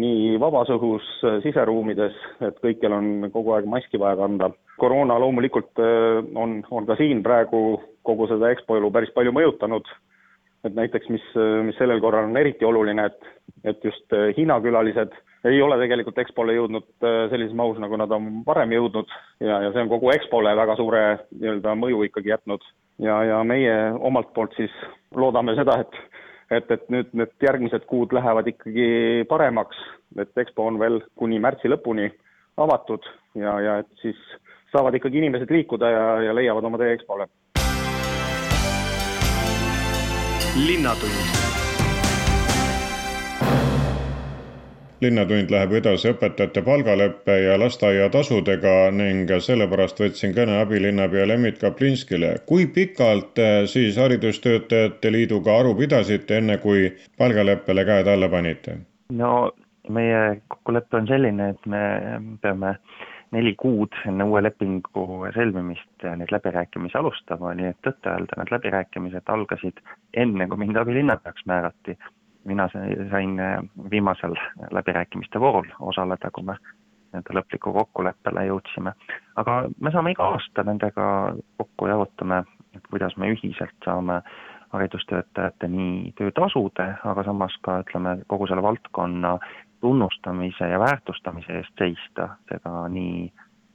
nii 0.00 0.36
vabas 0.42 0.72
õhus, 0.74 1.06
äh, 1.24 1.40
siseruumides, 1.44 2.16
et 2.48 2.60
kõikjal 2.64 2.96
on 2.98 3.10
kogu 3.32 3.54
aeg 3.56 3.68
maski 3.70 4.00
vaja 4.00 4.18
kanda. 4.20 4.50
koroona 4.78 5.18
loomulikult 5.22 5.80
äh, 5.80 6.20
on, 6.34 6.62
on 6.70 6.86
ka 6.86 6.98
siin 7.00 7.22
praegu 7.22 7.80
kogu 8.04 8.28
seda 8.28 8.50
EXPO 8.52 8.80
elu 8.80 8.90
päris 8.92 9.14
palju 9.14 9.32
mõjutanud, 9.32 9.88
et 10.64 10.74
näiteks 10.74 11.08
mis, 11.12 11.24
mis 11.64 11.76
sellel 11.76 12.00
korral 12.00 12.28
on 12.28 12.36
eriti 12.40 12.64
oluline, 12.64 13.04
et, 13.04 13.30
et 13.64 13.84
just 13.84 14.12
Hiina 14.36 14.56
külalised 14.64 15.12
ei 15.44 15.60
ole 15.60 15.76
tegelikult 15.76 16.18
EXPO-le 16.22 16.54
jõudnud 16.56 16.86
sellises 17.04 17.52
mahus, 17.56 17.76
nagu 17.80 17.96
nad 18.00 18.12
on 18.16 18.38
varem 18.46 18.72
jõudnud. 18.72 19.12
Ja, 19.44 19.58
ja 19.60 19.74
see 19.74 19.82
on 19.84 19.90
kogu 19.92 20.08
EXPO-le 20.14 20.54
väga 20.56 20.76
suure 20.80 21.02
nii-öelda 21.36 21.74
mõju 21.76 22.00
ikkagi 22.08 22.32
jätnud 22.32 22.64
ja, 22.98 23.22
ja 23.24 23.44
meie 23.44 23.74
omalt 23.98 24.32
poolt 24.34 24.54
siis 24.56 24.74
loodame 25.14 25.56
seda, 25.58 25.80
et 25.84 26.02
et, 26.52 26.70
et 26.70 26.90
nüüd 26.92 27.14
need 27.16 27.32
järgmised 27.42 27.86
kuud 27.90 28.12
lähevad 28.14 28.46
ikkagi 28.50 29.24
paremaks, 29.28 29.78
et 30.20 30.42
EXPO 30.44 30.66
on 30.68 30.78
veel 30.78 31.00
kuni 31.18 31.40
märtsi 31.42 31.70
lõpuni 31.72 32.10
avatud 32.60 33.06
ja, 33.40 33.56
ja 33.64 33.78
et 33.82 33.90
siis 34.02 34.20
saavad 34.72 34.94
ikkagi 34.94 35.18
inimesed 35.22 35.50
liikuda 35.50 35.90
ja, 35.90 36.04
ja 36.28 36.36
leiavad 36.36 36.70
oma 36.70 36.78
tee 36.78 36.92
EXPO-le. 36.98 37.30
linnatund 40.54 41.53
linnatund 45.02 45.50
läheb 45.50 45.72
edasi 45.80 46.10
õpetajate 46.12 46.62
palgaleppe 46.64 47.36
ja 47.42 47.56
lasteaiatasudega 47.60 48.74
ning 48.94 49.30
sellepärast 49.46 50.00
võtsin 50.00 50.34
kõne 50.36 50.60
abilinnapea 50.60 51.26
Lembit 51.28 51.58
Kaplinskile. 51.58 52.34
kui 52.46 52.66
pikalt 52.66 53.38
eh, 53.38 53.66
siis 53.66 53.98
Haridustöötajate 53.98 55.12
Liiduga 55.12 55.58
aru 55.58 55.74
pidasite, 55.74 56.38
enne 56.38 56.58
kui 56.58 56.92
palgaleppele 57.18 57.84
käed 57.84 58.08
alla 58.08 58.28
panite? 58.28 58.78
no 59.12 59.52
meie 59.88 60.40
kokkulepe 60.48 60.96
on 60.96 61.06
selline, 61.06 61.50
et 61.50 61.66
me 61.66 61.82
peame 62.42 62.76
neli 63.34 63.54
kuud 63.58 63.96
enne 64.08 64.24
uue 64.30 64.42
lepingu 64.42 65.04
sõlmimist 65.34 66.06
neid 66.06 66.30
läbirääkimisi 66.32 66.98
alustama, 66.98 67.54
nii 67.58 67.72
et 67.72 67.80
tõtt-öelda 67.86 68.38
need 68.38 68.52
läbirääkimised 68.54 69.32
algasid 69.34 69.80
enne, 70.14 70.46
kui 70.48 70.60
mind 70.62 70.78
abilinnapeaks 70.80 71.46
määrati 71.50 71.98
mina 72.44 72.68
sain 73.10 73.40
äh, 73.40 73.58
viimasel 73.90 74.34
läbirääkimiste 74.70 75.40
voorul 75.40 75.68
osaleda, 75.80 76.30
kui 76.30 76.44
me 76.44 76.56
nii-öelda 77.14 77.36
lõpliku 77.38 77.72
kokkuleppele 77.72 78.46
jõudsime. 78.48 78.92
aga 79.36 79.64
me 79.80 79.90
saame 79.90 80.14
iga 80.14 80.26
aasta 80.34 80.64
nendega 80.66 81.34
kokku 81.58 81.86
ja 81.86 81.94
arutame, 81.94 82.42
et 82.74 82.86
kuidas 82.90 83.16
me 83.16 83.30
ühiselt 83.30 83.76
saame 83.84 84.20
haridustöötajate 84.74 85.68
nii 85.68 86.12
töötasude, 86.18 86.88
aga 87.04 87.24
samas 87.24 87.54
ka 87.62 87.78
ütleme, 87.84 88.16
kogu 88.26 88.46
selle 88.50 88.62
valdkonna 88.62 89.38
tunnustamise 89.80 90.68
ja 90.68 90.80
väärtustamise 90.80 91.60
eest 91.60 91.78
seista, 91.78 92.28
seda 92.50 92.88
nii 92.88 93.28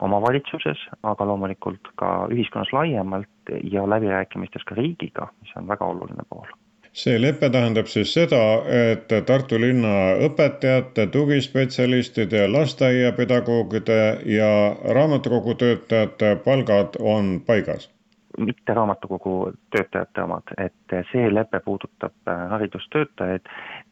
omavalitsuses, 0.04 0.80
aga 1.02 1.26
loomulikult 1.28 1.92
ka 1.96 2.26
ühiskonnas 2.32 2.72
laiemalt 2.76 3.54
ja 3.72 3.86
läbirääkimistes 3.88 4.64
ka 4.68 4.74
riigiga, 4.74 5.30
mis 5.40 5.56
on 5.56 5.68
väga 5.68 5.88
oluline 5.88 6.28
pool 6.28 6.48
see 6.92 7.18
lepe 7.20 7.50
tähendab 7.50 7.86
siis 7.86 8.12
seda, 8.14 8.40
et 8.66 9.12
Tartu 9.26 9.60
linna 9.60 10.16
õpetajate, 10.26 11.06
tugispetsialistide, 11.14 12.46
lasteaiapedagoogide 12.48 14.00
ja 14.26 14.50
raamatukogu 14.94 15.54
töötajate 15.54 16.36
palgad 16.44 16.98
on 17.00 17.40
paigas? 17.46 17.90
mitte 18.38 18.74
raamatukogu 18.74 19.52
töötajate 19.74 20.22
omad, 20.22 20.52
et 20.56 20.94
see 21.10 21.26
lepe 21.34 21.60
puudutab 21.60 22.30
haridustöötajaid, 22.50 23.48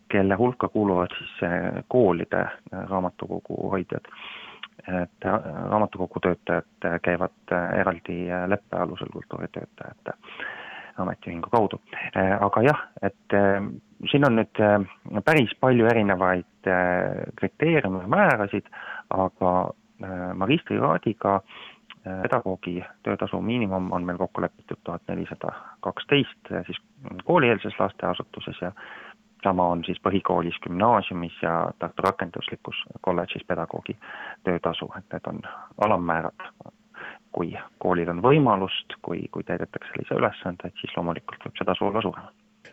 kelle 0.08 0.34
hulka 0.38 0.68
kuuluvad 0.68 1.12
siis 1.18 1.50
koolide 1.88 2.44
raamatukogu 2.72 3.70
hoidjad. 3.70 4.06
et 5.02 5.24
raamatukogu 5.70 6.20
töötajad 6.20 7.00
käivad 7.02 7.52
eraldi 7.80 8.20
leppe 8.46 8.76
alusel 8.76 9.10
kultuuritöötajate 9.12 10.14
ametiühingu 11.00 11.50
kaudu. 11.50 11.80
Äh, 12.16 12.34
aga 12.42 12.62
jah, 12.62 12.82
et 13.02 13.36
äh, 13.36 13.62
siin 14.10 14.26
on 14.26 14.38
nüüd 14.40 14.62
äh, 14.62 15.22
päris 15.24 15.54
palju 15.60 15.88
erinevaid 15.90 16.46
kriteeriume 17.38 18.02
määrasid, 18.10 18.66
aga 19.14 19.52
magistrikraadiga 20.36 21.38
pedagoogi 22.04 22.82
töötasu 23.06 23.40
miinimum 23.40 23.88
on 23.92 24.04
meil 24.04 24.18
kokku 24.20 24.42
lepitud 24.44 24.78
tuhat 24.84 25.02
nelisada 25.08 25.54
kaksteist 25.86 26.50
siis 26.66 26.78
koolieelses 27.24 27.78
lasteasutuses 27.80 28.60
ja 28.60 28.72
sama 29.42 29.68
on 29.68 29.84
siis 29.86 30.00
põhikoolis, 30.02 30.60
gümnaasiumis 30.66 31.42
ja 31.42 31.70
Tartu 31.78 32.02
Rakenduslikus 32.02 32.82
kolledžis 33.00 33.46
pedagoogi 33.46 33.96
töötasu, 34.44 34.90
et 34.98 35.04
need 35.12 35.30
on 35.32 35.42
alammäärad. 35.84 36.48
Kui 37.32 37.54
koolil 37.78 38.10
on 38.10 38.22
võimalust, 38.24 38.98
kui, 39.02 39.24
kui 39.32 39.44
täidetakse 39.44 40.00
lisaülesandeid, 40.00 40.74
siis 40.80 40.94
loomulikult 40.96 41.44
võib 41.44 41.58
see 41.58 41.68
tasu 41.68 41.88
olla 41.88 42.02
suurem 42.04 42.28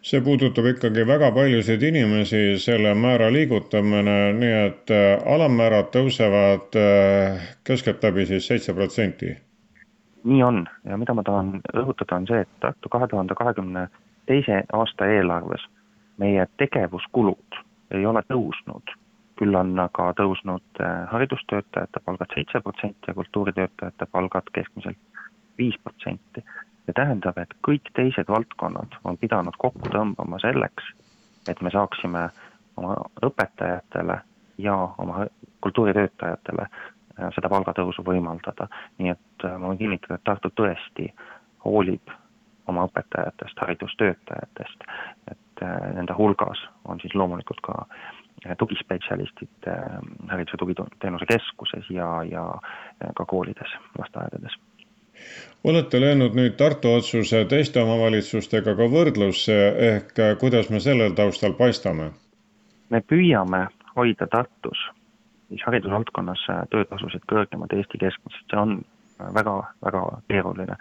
see 0.06 0.22
puudutab 0.22 0.68
ikkagi 0.70 1.06
väga 1.08 1.32
paljusid 1.34 1.82
inimesi, 1.84 2.42
selle 2.62 2.92
määra 2.94 3.32
liigutamine, 3.34 4.18
nii 4.38 4.58
et 4.66 4.92
äh, 4.94 5.24
alammäärad 5.34 5.90
tõusevad 5.96 6.78
äh, 6.78 7.48
keskeltläbi 7.66 8.26
siis 8.30 8.48
seitse 8.48 8.74
protsenti. 8.74 9.36
nii 10.24 10.44
on. 10.44 10.66
Ja 10.86 10.98
mida 10.98 11.14
ma 11.14 11.24
tahan 11.24 11.62
rõhutada, 11.74 12.18
on 12.18 12.28
see, 12.30 12.42
et 12.42 12.60
Tartu 12.60 12.90
kahe 12.90 13.08
tuhande 13.08 13.38
kahekümne 13.38 13.88
teise 14.26 14.64
aasta 14.74 15.10
eelarves 15.10 15.66
meie 16.18 16.48
tegevuskulud 16.58 17.60
ei 17.94 18.06
ole 18.06 18.22
tõusnud, 18.30 18.94
küll 19.40 19.56
on 19.56 19.74
aga 19.80 20.10
tõusnud 20.18 20.82
äh, 20.82 21.08
haridustöötajate 21.12 22.02
palgad 22.06 22.32
seitse 22.36 22.62
protsenti 22.64 23.12
ja 23.12 23.14
kultuuritöötajate 23.14 24.08
palgad 24.12 24.52
keskmiselt 24.54 24.98
viis 25.58 25.76
protsenti. 25.84 26.44
see 26.86 26.94
tähendab, 26.94 27.38
et 27.42 27.54
kõik 27.66 27.90
teised 27.98 28.28
valdkonnad 28.30 29.00
on 29.04 29.18
pidanud 29.18 29.56
kokku 29.58 29.90
tõmbama 29.90 30.38
selleks, 30.40 30.92
et 31.50 31.62
me 31.62 31.72
saaksime 31.74 32.28
oma 32.78 32.98
õpetajatele 33.26 34.20
ja 34.58 34.76
oma 34.98 35.26
kultuuritöötajatele 35.66 36.68
äh, 36.68 37.32
seda 37.36 37.50
palgatõusu 37.50 38.06
võimaldada. 38.06 38.68
nii 38.98 39.16
et 39.16 39.48
äh, 39.48 39.58
ma 39.58 39.72
võin 39.72 39.82
kinnitada, 39.82 40.20
et 40.20 40.24
Tartu 40.24 40.54
tõesti 40.56 41.10
hoolib 41.66 42.14
oma 42.68 42.86
õpetajatest, 42.88 43.60
haridustöötajatest, 43.62 44.86
et 45.32 45.66
nende 45.96 46.14
hulgas 46.18 46.60
on 46.86 47.00
siis 47.00 47.14
loomulikult 47.16 47.62
ka 47.64 47.76
äh, 47.84 48.25
tugispetsialistid 48.58 49.68
äh, 49.68 49.98
Hariduse 50.30 50.58
Tugiteenuse 50.58 51.26
Keskuses 51.26 51.90
ja, 51.90 52.24
ja 52.24 52.46
ka 53.16 53.26
koolides, 53.26 53.76
lasteaedades 54.00 54.58
olete 55.64 56.02
löönud 56.02 56.36
nüüd 56.36 56.58
Tartu 56.60 56.92
otsuse 56.94 57.46
teiste 57.50 57.80
omavalitsustega 57.82 58.76
ka 58.76 58.88
võrdlusse, 58.92 59.56
ehk 59.90 60.20
kuidas 60.40 60.70
me 60.70 60.82
sellel 60.84 61.16
taustal 61.16 61.56
paistame? 61.58 62.12
me 62.90 63.02
püüame 63.02 63.66
hoida 63.96 64.28
Tartus 64.28 64.84
siis 65.50 65.64
haridusvaldkonnas 65.66 66.44
töötasusid 66.70 67.24
kõrgemad 67.32 67.74
Eesti 67.74 68.02
keskmisest, 68.02 68.46
see 68.52 68.60
on 68.60 68.78
väga, 69.34 69.56
väga 69.86 70.04
keeruline 70.28 70.78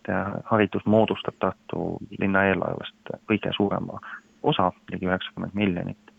et 0.00 0.44
haridus 0.44 0.84
moodustab 0.86 1.34
Tartu 1.38 1.98
linna 2.18 2.44
eelarvest 2.48 3.12
kõige 3.28 3.52
suurema 3.56 4.00
osa, 4.42 4.70
ligi 4.92 5.06
üheksakümmend 5.06 5.54
miljonit. 5.54 6.09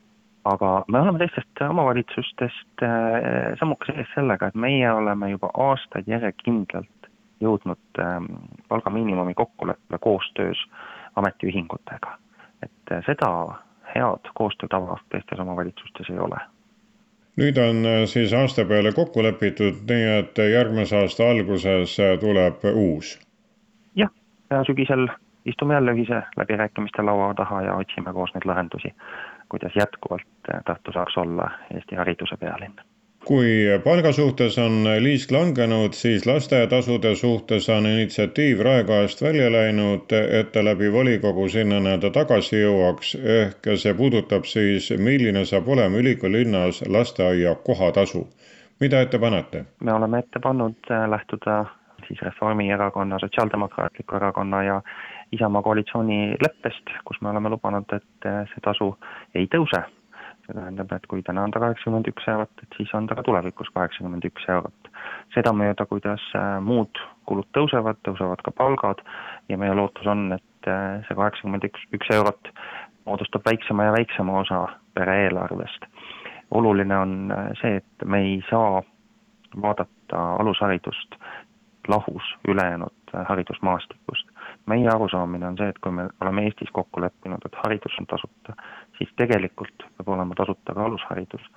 Aga 0.45 0.83
me 0.87 0.99
oleme 0.99 1.19
teistest 1.19 1.61
omavalitsustest 1.69 2.83
äh, 2.83 3.57
sammukese 3.59 3.97
ees 3.97 4.13
sellega, 4.15 4.47
et 4.47 4.55
meie 4.55 4.91
oleme 4.91 5.29
juba 5.29 5.51
aastaid 5.57 6.07
järjekindlalt 6.07 7.09
jõudnud 7.41 7.99
ähm, 7.99 8.25
palgamiinimumi 8.69 9.33
kokkuleppele 9.33 9.99
koostöös 10.01 10.57
ametiühingutega. 11.15 12.17
et 12.63 12.91
äh, 12.91 13.03
seda 13.05 13.31
head 13.95 14.33
koostöötava 14.33 14.97
teistes 15.09 15.39
omavalitsustes 15.39 16.09
ei 16.09 16.19
ole 16.19 16.37
nüüd 17.41 17.57
on 17.57 17.85
äh, 17.85 18.05
siis 18.05 18.33
aasta 18.33 18.65
peale 18.65 18.91
kokku 18.91 19.23
lepitud, 19.23 19.83
nii 19.89 20.07
et 20.19 20.45
järgmise 20.51 20.97
aasta 20.97 21.29
alguses 21.29 21.97
tuleb 22.21 22.65
uus 22.75 23.19
ja 24.51 24.63
sügisel 24.63 25.07
istume 25.45 25.73
jälle 25.73 25.91
ühise 25.91 26.21
läbirääkimiste 26.37 27.01
laua 27.01 27.33
taha 27.33 27.61
ja 27.61 27.75
otsime 27.75 28.13
koos 28.13 28.33
neid 28.33 28.45
lahendusi, 28.45 28.93
kuidas 29.49 29.75
jätkuvalt 29.75 30.27
Tartu 30.65 30.91
saaks 30.91 31.17
olla 31.17 31.51
Eesti 31.73 31.95
hariduse 31.95 32.37
pealinn. 32.37 32.73
kui 33.25 33.49
palga 33.83 34.11
suhtes 34.11 34.57
on 34.57 34.87
liisk 34.99 35.31
langenud, 35.31 35.93
siis 35.93 36.25
lasteaiatasude 36.25 37.15
suhtes 37.15 37.69
on 37.69 37.85
initsiatiiv 37.85 38.63
Raekojast 38.65 39.21
välja 39.21 39.51
läinud, 39.51 40.15
et 40.39 40.51
ta 40.51 40.63
läbi 40.65 40.89
volikogu 40.93 41.45
sinna 41.49 41.79
nii-öelda 41.79 42.09
tagasi 42.15 42.63
jõuaks, 42.63 43.13
ehk 43.35 43.69
see 43.83 43.93
puudutab 43.93 44.49
siis, 44.49 44.89
milline 44.97 45.45
saab 45.45 45.69
olema 45.69 46.01
ülikooli-linnas 46.01 46.81
lasteaia 46.87 47.55
kohatasu. 47.55 48.27
mida 48.79 49.01
ette 49.01 49.19
panete? 49.19 49.65
me 49.79 49.93
oleme 49.93 50.19
ette 50.19 50.39
pannud 50.39 50.91
äh, 50.91 51.09
lähtuda 51.09 51.65
siis 52.07 52.21
Reformierakonna, 52.21 53.19
Sotsiaaldemokraatliku 53.19 54.15
Erakonna 54.15 54.63
ja 54.63 54.81
Isamaa 55.31 55.61
koalitsioonileppest, 55.61 56.83
kus 57.05 57.21
me 57.21 57.29
oleme 57.29 57.49
lubanud, 57.49 57.87
et 57.95 58.25
eh, 58.25 58.41
see 58.51 58.63
tasu 58.63 58.89
ei 59.35 59.47
tõuse. 59.53 59.83
See 60.51 60.59
tähendab, 60.59 60.91
et 60.91 61.07
kui 61.07 61.23
täna 61.23 61.45
on 61.47 61.53
ta 61.53 61.61
kaheksakümmend 61.63 62.09
üks 62.11 62.27
eurot, 62.27 62.51
et 62.63 62.77
siis 62.77 62.91
on 62.97 63.07
ta 63.07 63.15
ka 63.15 63.23
tulevikus 63.23 63.71
kaheksakümmend 63.73 64.25
üks 64.27 64.47
eurot. 64.49 64.91
sedamööda, 65.33 65.85
kuidas 65.87 66.23
eh, 66.35 66.59
muud 66.59 66.99
kulud 67.25 67.47
tõusevad, 67.55 68.01
tõusevad 68.03 68.43
ka 68.43 68.51
palgad 68.51 69.03
ja 69.49 69.57
meie 69.57 69.73
lootus 69.73 70.07
on, 70.07 70.31
et 70.35 70.67
eh, 70.67 71.01
see 71.07 71.15
kaheksakümmend 71.15 71.69
üks, 71.71 71.87
üks 71.95 72.11
eurot 72.11 72.51
moodustab 73.05 73.45
väiksema 73.47 73.87
ja 73.87 73.95
väiksema 73.95 74.39
osa 74.39 74.67
pere 74.93 75.23
eelarvest. 75.25 75.87
oluline 76.51 76.97
on 76.97 77.33
see, 77.61 77.77
et 77.79 78.05
me 78.05 78.19
ei 78.19 78.41
saa 78.49 78.81
vaadata 79.61 80.23
alusharidust 80.39 81.15
lahus 81.87 82.23
ülejäänud 82.47 83.15
äh, 83.15 83.25
haridusmaastikust. 83.27 84.27
Meie 84.65 84.89
arusaamine 84.89 85.47
on 85.47 85.57
see, 85.57 85.69
et 85.69 85.79
kui 85.79 85.93
me 85.95 86.07
oleme 86.21 86.45
Eestis 86.47 86.71
kokku 86.73 87.01
leppinud, 87.01 87.45
et 87.45 87.57
haridus 87.63 87.95
on 87.99 88.07
tasuta, 88.09 88.55
siis 88.97 89.09
tegelikult 89.17 89.87
peab 89.97 90.11
olema 90.15 90.37
tasuta 90.37 90.75
ka 90.77 90.85
alusharidus. 90.85 91.47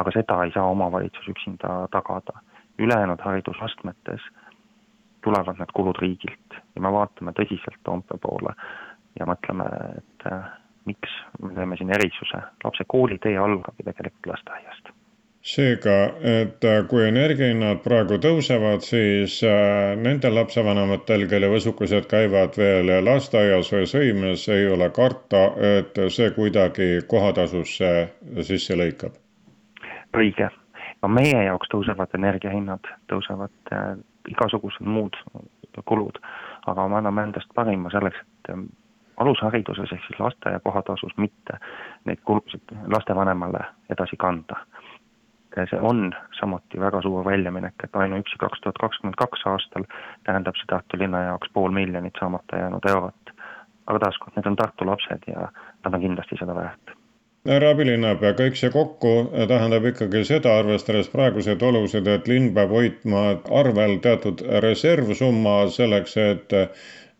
aga 0.00 0.12
seda 0.14 0.36
ei 0.44 0.52
saa 0.54 0.64
omavalitsus 0.64 1.28
üksinda 1.28 1.88
tagada. 1.90 2.40
ülejäänud 2.78 3.20
haridusastmetes 3.20 4.20
tulevad 5.24 5.58
need 5.58 5.72
kulud 5.74 5.98
riigilt 6.00 6.54
ja 6.74 6.80
me 6.80 6.92
vaatame 6.92 7.32
tõsiselt 7.32 7.82
Toompea 7.84 8.18
poole 8.18 8.54
ja 9.18 9.26
mõtleme, 9.26 9.66
et 9.98 10.32
äh, 10.32 10.48
miks 10.84 11.12
me 11.42 11.52
teeme 11.54 11.76
siin 11.76 11.90
erisuse, 11.90 12.40
lapse 12.64 12.84
koolitee 12.88 13.36
algab 13.38 13.76
ju 13.78 13.84
tegelikult 13.84 14.32
lasteaiast 14.32 14.94
seega, 15.40 15.96
et 16.20 16.64
äh, 16.64 16.82
kui 16.88 17.06
energiahinnad 17.08 17.80
praegu 17.84 18.18
tõusevad, 18.20 18.84
siis 18.84 19.38
äh, 19.46 19.96
nendel 19.96 20.36
lapsevanematel, 20.36 21.24
kelle 21.30 21.48
võsukused 21.52 22.08
käivad 22.10 22.58
veel 22.60 22.92
lasteaias 23.04 23.72
või 23.72 23.88
sõimes, 23.88 24.46
ei 24.52 24.68
ole 24.68 24.90
karta, 24.92 25.46
et 25.78 26.00
see 26.12 26.30
kuidagi 26.36 26.90
kohatasusse 27.08 27.92
sisse 28.44 28.76
lõikab. 28.76 29.16
õige, 30.16 30.50
ka 31.00 31.08
meie 31.08 31.46
jaoks 31.46 31.72
tõusevad 31.72 32.12
energiahinnad, 32.20 32.92
tõusevad 33.08 33.72
äh, 33.72 33.96
igasugused 34.28 34.84
muud 34.84 35.16
kulud, 35.88 36.18
aga 36.68 36.88
me 36.88 37.00
anname 37.00 37.30
endast 37.30 37.48
parima 37.54 37.88
selleks, 37.90 38.20
et 38.20 38.52
äh, 38.52 38.60
alushariduses 39.24 39.92
ehk 39.92 40.04
siis 40.04 40.20
lasteaia 40.20 40.60
kohatasus 40.60 41.16
mitte 41.16 41.56
neid 42.04 42.20
kulusid 42.28 42.76
lastevanemale 42.92 43.64
edasi 43.92 44.16
kanda 44.20 44.60
see 45.70 45.80
on 45.80 46.12
samuti 46.40 46.80
väga 46.80 47.02
suur 47.02 47.24
väljaminek, 47.24 47.74
et 47.84 47.96
ainuüksi 47.96 48.38
kaks 48.38 48.60
tuhat 48.60 48.78
kakskümmend 48.80 49.18
kaks 49.18 49.42
aastal 49.52 49.84
tähendab 50.24 50.56
see 50.60 50.70
Tartu 50.70 50.98
linna 50.98 51.24
jaoks 51.26 51.50
pool 51.54 51.74
miljonit 51.74 52.16
saamata 52.20 52.62
jäänud 52.62 52.88
eurot. 52.94 53.34
aga 53.86 53.98
taaskord, 53.98 54.36
need 54.36 54.46
on 54.46 54.56
Tartu 54.56 54.86
lapsed 54.86 55.26
ja 55.26 55.48
nad 55.84 55.94
on 55.94 56.00
kindlasti 56.00 56.36
seda 56.38 56.54
väärt 56.54 56.94
härra 57.48 57.70
abilinnapea, 57.74 58.34
kõik 58.36 58.58
see 58.60 58.70
kokku 58.70 59.12
tähendab 59.48 59.86
ikkagi 59.88 60.24
seda, 60.28 60.58
arvestades 60.60 61.08
praeguseid 61.08 61.62
olusid, 61.62 62.06
et 62.06 62.28
linn 62.28 62.50
peab 62.54 62.74
hoidma 62.76 63.22
arvel 63.62 63.96
teatud 64.04 64.42
reservsumma 64.64 65.54
selleks, 65.72 66.16
et 66.20 66.56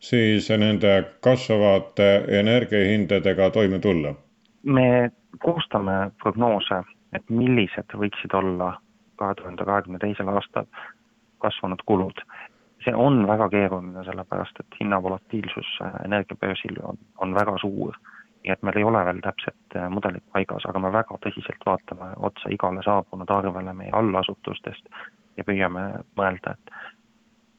siis 0.01 0.49
nende 0.51 0.93
kasvavate 1.25 2.11
energiahindadega 2.41 3.51
toime 3.57 3.81
tulla? 3.81 4.15
me 4.63 5.11
koostame 5.41 6.11
prognoose 6.23 6.83
et 7.13 7.31
millised 7.31 7.97
võiksid 8.03 8.35
olla 8.35 8.75
kahe 9.21 9.35
tuhande 9.35 9.65
kahekümne 9.65 9.99
teisel 9.99 10.29
aastal 10.33 10.69
kasvanud 11.45 11.83
kulud. 11.87 12.25
see 12.85 12.95
on 12.97 13.27
väga 13.29 13.49
keeruline, 13.53 14.05
sellepärast 14.05 14.61
et 14.61 14.77
hinnavolatiilsus 14.81 15.73
äh, 15.85 15.97
energiabörsil 16.05 16.79
on, 16.83 16.99
on 17.19 17.35
väga 17.35 17.59
suur. 17.61 17.97
nii 18.45 18.53
et 18.53 18.63
meil 18.65 18.79
ei 18.81 18.85
ole 18.89 19.03
veel 19.05 19.21
täpset 19.25 19.77
äh, 19.77 19.89
mudelit 19.97 20.25
paigas, 20.33 20.65
aga 20.69 20.79
me 20.79 20.93
väga 20.93 21.19
tõsiselt 21.27 21.67
vaatame 21.67 22.13
otsa 22.29 22.53
igale 22.57 22.85
saabunud 22.87 23.31
arvele 23.37 23.75
meie 23.83 23.93
allasutustest 24.01 24.89
ja 25.37 25.45
püüame 25.45 25.83
mõelda, 26.17 26.55
et 26.57 26.73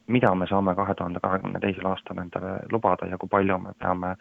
mida 0.08 0.34
me 0.36 0.48
saame 0.50 0.76
kahe 0.76 0.96
tuhande 0.96 1.22
kahekümne 1.24 1.60
teisel 1.60 1.86
aastal 1.92 2.24
endale 2.24 2.58
lubada 2.72 3.06
ja 3.14 3.22
kui 3.22 3.30
palju 3.30 3.60
me 3.60 3.76
peame 3.84 4.16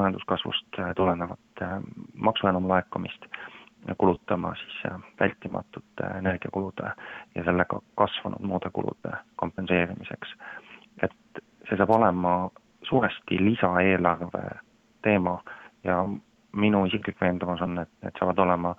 majanduskasvust 0.00 0.82
äh, 0.82 0.90
tulenevat 0.98 1.64
maksu 2.14 2.50
enamlaekumist 2.50 3.30
kulutama 3.98 4.54
siis 4.54 4.92
vältimatute 5.20 6.06
energiakulude 6.18 6.92
ja 7.34 7.44
sellega 7.44 7.80
kasvanud 7.94 8.40
muude 8.40 8.70
kulude 8.72 9.16
kompenseerimiseks. 9.36 10.34
et 11.02 11.42
see 11.68 11.76
saab 11.76 11.90
olema 11.90 12.50
suuresti 12.82 13.44
lisaeelarve 13.44 14.44
teema 15.02 15.42
ja 15.84 16.04
minu 16.52 16.84
isiklik 16.86 17.20
veendumus 17.20 17.60
on, 17.62 17.78
et 17.78 17.90
need 18.02 18.18
saavad 18.18 18.38
olema 18.38 18.74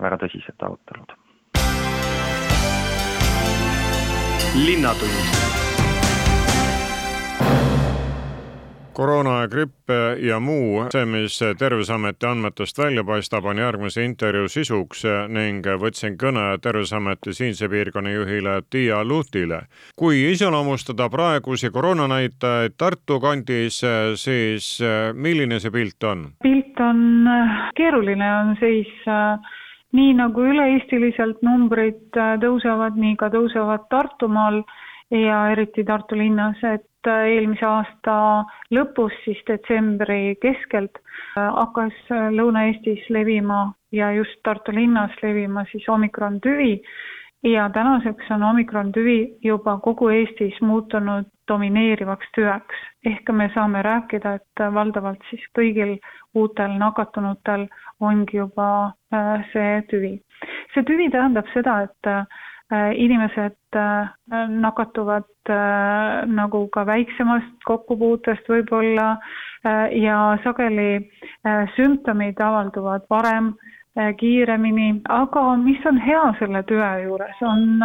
väga 0.00 0.16
tõsised 0.24 0.66
arutelud. 0.66 1.16
linnatund 4.66 5.69
koroona, 9.00 9.46
gripp 9.48 9.88
ja 10.20 10.36
muu, 10.44 10.84
see, 10.92 11.06
mis 11.08 11.38
Terviseameti 11.58 12.26
andmetest 12.28 12.78
välja 12.78 13.04
paistab, 13.08 13.46
on 13.48 13.60
järgmise 13.62 14.04
intervjuu 14.04 14.50
sisuks 14.52 15.06
ning 15.32 15.64
võtsin 15.80 16.18
kõne 16.20 16.42
Terviseameti 16.60 17.32
siinse 17.36 17.68
piirkonna 17.72 18.12
juhile 18.12 18.58
Tiia 18.70 19.00
Luhtile. 19.04 19.62
kui 19.96 20.20
iseloomustada 20.32 21.08
praegusi 21.08 21.70
koroonanäitajaid 21.70 22.76
Tartu 22.76 23.20
kandis, 23.20 23.80
siis 24.20 24.68
milline 25.14 25.60
see 25.60 25.72
pilt 25.72 26.04
on? 26.04 26.26
pilt 26.42 26.80
on 26.84 27.00
keeruline, 27.76 28.28
on 28.42 28.54
seis 28.60 28.92
nii 29.96 30.12
nagu 30.18 30.44
üle-eestiliselt 30.44 31.40
numbrid 31.46 32.20
tõusevad, 32.44 33.00
nii 33.00 33.16
ka 33.16 33.32
tõusevad 33.32 33.88
Tartumaal 33.90 34.60
ja 35.10 35.50
eriti 35.50 35.84
Tartu 35.84 36.18
linnas, 36.18 36.58
et 36.64 37.06
äh, 37.06 37.26
eelmise 37.34 37.66
aasta 37.66 38.16
lõpus, 38.74 39.14
siis 39.24 39.40
detsembri 39.48 40.36
keskelt 40.42 41.00
äh, 41.00 41.46
hakkas 41.46 41.96
äh, 42.10 42.28
Lõuna-Eestis 42.36 43.08
levima 43.10 43.72
ja 43.92 44.12
just 44.14 44.38
Tartu 44.44 44.74
linnas 44.74 45.14
levima 45.22 45.64
siis 45.72 45.88
omikron 45.88 46.40
tüvi 46.40 46.80
ja 47.42 47.70
tänaseks 47.74 48.30
on 48.30 48.42
omikron 48.52 48.92
tüvi 48.92 49.34
juba 49.42 49.78
kogu 49.82 50.10
Eestis 50.14 50.60
muutunud 50.60 51.26
domineerivaks 51.48 52.26
tüveks. 52.36 52.86
ehk 53.04 53.30
me 53.32 53.50
saame 53.54 53.82
rääkida, 53.82 54.34
et 54.34 54.74
valdavalt 54.74 55.22
siis 55.30 55.42
kõigil 55.58 55.96
uutel 56.34 56.76
nakatunutel 56.78 57.66
ongi 58.00 58.36
juba 58.36 58.92
see 59.52 59.82
tüvi. 59.90 60.20
see 60.74 60.84
tüvi 60.84 61.10
tähendab 61.10 61.48
seda, 61.54 61.80
et 61.88 62.12
inimesed 62.70 63.56
äh, 63.74 64.10
nakatuvad 64.48 65.26
äh, 65.50 66.26
nagu 66.26 66.68
ka 66.72 66.84
väiksemast 66.86 67.66
kokkupuutest 67.66 68.48
võib-olla 68.48 69.16
ja 69.92 70.38
sageli 70.40 71.10
sümptomid 71.76 72.38
avalduvad 72.40 73.02
varem, 73.12 73.50
kiiremini, 74.16 75.02
aga 75.12 75.42
mis 75.60 75.84
on 75.84 75.98
hea 76.00 76.22
selle 76.38 76.62
tüve 76.64 76.88
juures, 77.02 77.42
on 77.44 77.82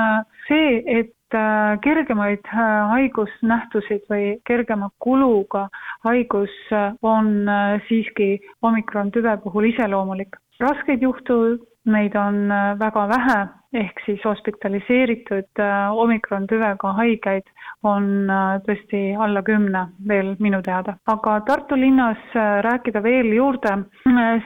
see, 0.48 0.78
et 0.88 1.36
kergemaid 1.84 2.48
haigusnähtusid 2.54 4.08
või 4.08 4.38
kergema 4.48 4.88
kuluga 5.04 5.66
haigus 6.08 6.56
on 7.04 7.50
siiski 7.90 8.38
omikron 8.62 9.12
tüve 9.12 9.36
puhul 9.44 9.68
iseloomulik. 9.74 10.40
raskeid 10.64 11.04
juhtumeid 11.04 12.16
on 12.16 12.48
väga 12.80 13.08
vähe 13.12 13.40
ehk 13.76 14.00
siis 14.06 14.24
hospitaliseeritud 14.26 15.60
äh, 15.60 15.98
omikron 16.04 16.48
tüvega 16.48 16.94
haigeid 17.00 17.48
on 17.84 18.30
äh, 18.32 18.44
tõesti 18.66 19.02
alla 19.20 19.44
kümne 19.46 19.86
veel 20.08 20.34
minu 20.40 20.62
teada. 20.66 20.96
aga 21.12 21.40
Tartu 21.48 21.78
linnas 21.80 22.22
äh, 22.36 22.62
rääkida 22.66 23.04
veel 23.04 23.34
juurde, 23.36 23.76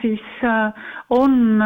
siis 0.02 0.26
on 1.10 1.62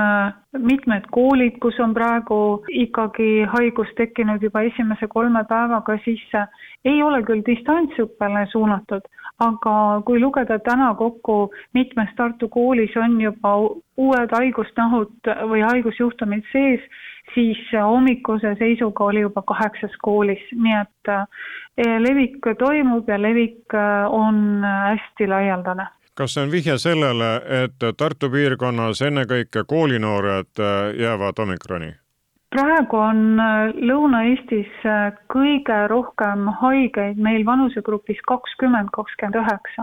mitmed 0.59 1.07
koolid, 1.15 1.59
kus 1.63 1.79
on 1.81 1.95
praegu 1.95 2.39
ikkagi 2.85 3.47
haigus 3.57 3.91
tekkinud 3.97 4.43
juba 4.43 4.63
esimese 4.69 5.09
kolme 5.11 5.45
päevaga 5.49 5.97
sisse, 6.05 6.47
ei 6.85 7.03
ole 7.03 7.23
küll 7.27 7.43
distantsõppele 7.47 8.47
suunatud, 8.53 9.07
aga 9.43 10.03
kui 10.07 10.21
lugeda 10.21 10.59
täna 10.67 10.93
kokku, 10.99 11.51
mitmes 11.75 12.13
Tartu 12.17 12.49
koolis 12.49 12.95
on 12.97 13.19
juba 13.21 13.57
uued 13.97 14.37
haigusnahud 14.37 15.33
või 15.51 15.65
haigusjuhtumid 15.67 16.47
sees, 16.53 16.85
siis 17.35 17.59
hommikuse 17.73 18.55
seisuga 18.59 19.05
oli 19.05 19.21
juba 19.21 19.43
kaheksas 19.43 19.97
koolis, 20.03 20.45
nii 20.53 20.77
et 20.81 21.13
eh, 21.13 21.99
levik 21.99 22.47
toimub 22.59 23.09
ja 23.09 23.19
levik 23.21 23.75
eh, 23.75 24.07
on 24.11 24.65
hästi 24.65 25.29
laialdane 25.29 25.89
kas 26.15 26.35
see 26.35 26.45
on 26.47 26.51
vihje 26.51 26.77
sellele, 26.79 27.29
et 27.65 27.85
Tartu 27.99 28.29
piirkonnas 28.31 29.01
ennekõike 29.03 29.65
koolinoored 29.67 30.63
eh, 30.63 31.03
jäävad 31.03 31.43
omikroni? 31.47 31.95
praegu 32.55 33.01
on 33.03 33.41
Lõuna-Eestis 33.83 34.85
kõige 35.33 35.79
rohkem 35.91 36.47
haigeid 36.61 37.19
meil 37.19 37.43
vanusegrupis 37.47 38.21
kakskümmend, 38.29 38.93
kakskümmend 38.95 39.41
üheksa. 39.41 39.83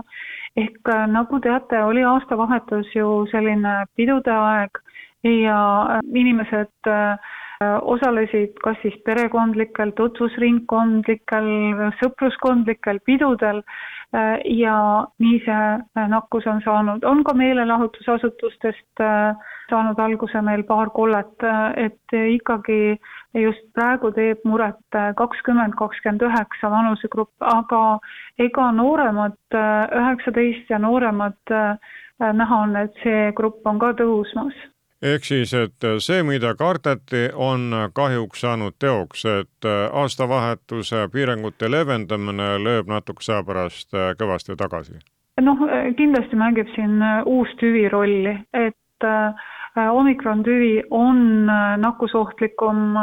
ehk 0.56 0.88
nagu 1.12 1.40
teate, 1.40 1.82
oli 1.84 2.04
aastavahetus 2.04 2.94
ju 2.96 3.26
selline 3.30 3.74
pidude 3.96 4.32
aeg 4.32 4.80
ja 5.24 5.60
inimesed 6.14 6.88
osalesid 7.82 8.58
kas 8.64 8.78
siis 8.82 8.94
perekondlikel, 9.06 9.92
tutvusringkondlikel, 9.98 11.48
sõpruskondlikel 12.00 13.00
pidudel 13.06 13.62
äh, 13.62 14.38
ja 14.58 14.76
nii 15.22 15.40
see 15.44 15.58
äh, 15.58 16.08
nakkus 16.12 16.46
on 16.50 16.62
saanud. 16.64 17.04
on 17.04 17.24
ka 17.24 17.34
meelelahutusasutustest 17.38 19.04
äh, 19.04 19.36
saanud 19.70 19.98
alguse 19.98 20.42
meil 20.42 20.62
paar 20.68 20.90
kollet, 20.90 21.46
et 21.76 22.12
ikkagi 22.12 22.98
just 23.40 23.64
praegu 23.74 24.10
teeb 24.12 24.42
muret 24.44 24.98
kakskümmend, 25.16 25.74
kakskümmend 25.78 26.26
üheksa 26.28 26.70
vanusegrupp, 26.70 27.32
aga 27.40 27.98
ega 28.38 28.66
nooremad, 28.76 29.38
üheksateist 29.56 30.68
ja 30.68 30.78
nooremad 30.82 31.56
näha 32.20 32.60
on, 32.66 32.76
et 32.76 33.00
see 33.00 33.32
grupp 33.38 33.64
on 33.66 33.80
ka 33.80 33.94
tõusmas 34.02 34.60
ehk 35.02 35.24
siis, 35.24 35.54
et 35.54 35.86
see, 35.98 36.22
mida 36.22 36.54
kardeti, 36.54 37.28
on 37.34 37.70
kahjuks 37.94 38.40
saanud 38.40 38.76
teoks, 38.78 39.24
et 39.24 39.70
aastavahetuse 39.92 41.08
piirangute 41.12 41.70
leevendamine 41.70 42.56
lööb 42.62 42.90
natukese 42.90 43.36
aja 43.38 43.46
pärast 43.46 43.98
kõvasti 44.18 44.56
tagasi? 44.56 45.00
noh, 45.40 45.58
kindlasti 45.96 46.36
mängib 46.36 46.68
siin 46.74 47.00
uus 47.26 47.50
tüvi 47.60 47.88
rolli, 47.88 48.36
et 48.52 49.06
omikron 49.90 50.42
tüvi 50.44 50.82
on 50.90 51.46
nakkusohtlikum, 51.80 52.94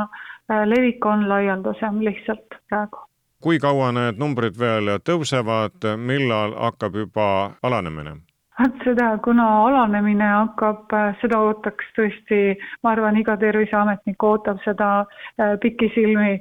levik 0.65 1.05
on 1.05 1.29
laialdasem 1.29 1.99
lihtsalt 2.05 2.59
praegu. 2.69 3.05
kui 3.41 3.59
kaua 3.59 3.91
need 3.91 4.17
numbrid 4.19 4.57
veel 4.59 4.97
tõusevad, 4.99 5.85
millal 5.97 6.55
hakkab 6.59 6.95
juba 6.95 7.27
alanemine? 7.63 8.17
Vot 8.59 8.83
seda, 8.83 9.09
kuna 9.23 9.45
alanemine 9.67 10.27
hakkab, 10.27 10.93
seda 11.21 11.39
ootaks 11.47 11.91
tõesti, 11.97 12.39
ma 12.83 12.93
arvan, 12.93 13.17
iga 13.19 13.37
terviseametnik 13.39 14.23
ootab 14.23 14.59
seda 14.65 14.89
äh, 15.03 15.55
pikisilmi, 15.63 16.39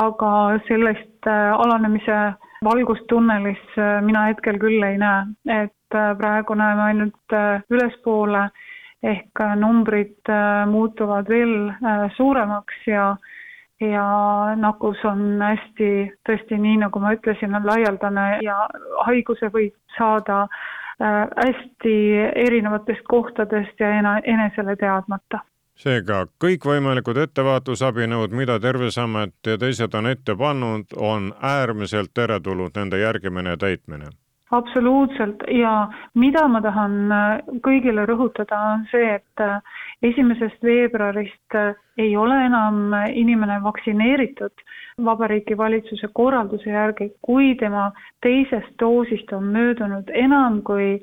aga 0.00 0.32
sellest 0.68 1.28
äh, 1.30 1.52
alanemise 1.54 2.18
valgust 2.66 3.06
tunnelis 3.08 3.62
äh, 3.78 4.00
mina 4.04 4.28
hetkel 4.30 4.58
küll 4.62 4.82
ei 4.86 4.98
näe, 5.00 5.26
et 5.62 5.76
praegu 5.90 6.54
näeme 6.54 6.84
ainult 6.86 7.34
ülespoole 7.70 8.44
ehk 9.02 9.40
numbrid 9.58 10.28
muutuvad 10.70 11.26
veel 11.32 11.72
suuremaks 12.14 12.84
ja 12.86 13.14
ja 13.80 14.04
nakkus 14.60 15.00
on 15.08 15.40
hästi, 15.40 15.88
tõesti 16.28 16.58
nii, 16.60 16.76
nagu 16.82 17.00
ma 17.00 17.14
ütlesin, 17.16 17.56
on 17.56 17.64
laialdane 17.66 18.26
ja 18.44 18.58
haiguse 19.08 19.48
võib 19.54 19.72
saada 19.96 20.44
Äh, 20.44 20.79
hästi 21.00 21.94
erinevatest 22.34 23.06
kohtadest 23.08 23.80
ja 23.80 23.88
enesele 24.24 24.76
teadmata. 24.76 25.40
Seega 25.80 26.26
kõikvõimalikud 26.44 27.16
ettevaatusabinõud, 27.16 28.34
mida 28.36 28.58
Terviseamet 28.60 29.32
ja 29.46 29.56
teised 29.58 29.94
on 29.96 30.10
ette 30.10 30.34
pannud, 30.36 30.92
on 30.96 31.32
äärmiselt 31.40 32.12
teretulnud 32.14 32.76
nende 32.76 33.00
järgimine 33.00 33.56
ja 33.56 33.56
täitmine 33.56 34.10
absoluutselt 34.50 35.42
ja 35.48 35.88
mida 36.14 36.42
ma 36.48 36.60
tahan 36.62 36.96
äh, 37.12 37.28
kõigile 37.64 38.04
rõhutada, 38.08 38.58
on 38.74 38.84
see, 38.90 39.14
et 39.20 39.42
äh, 39.44 39.60
esimesest 40.10 40.62
veebruarist 40.66 41.56
äh, 41.58 41.78
ei 41.98 42.16
ole 42.16 42.36
enam 42.46 42.94
inimene 43.14 43.60
vaktsineeritud 43.62 44.64
Vabariigi 45.04 45.56
Valitsuse 45.56 46.10
korralduse 46.14 46.70
järgi, 46.70 47.10
kui 47.22 47.54
tema 47.60 47.90
teisest 48.26 48.74
doosist 48.80 49.32
on 49.32 49.50
möödunud 49.54 50.10
enam 50.14 50.60
kui 50.66 50.98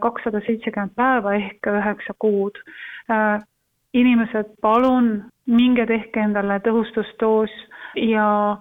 kakssada 0.00 0.40
seitsekümmend 0.46 0.94
päeva 0.96 1.34
ehk 1.36 1.68
üheksa 1.70 2.14
kuud. 2.18 2.56
inimesed, 3.94 4.48
palun 4.60 5.24
minge 5.46 5.86
tehke 5.86 6.20
endale 6.20 6.58
tõhustusdoos 6.64 7.52
ja 7.96 8.56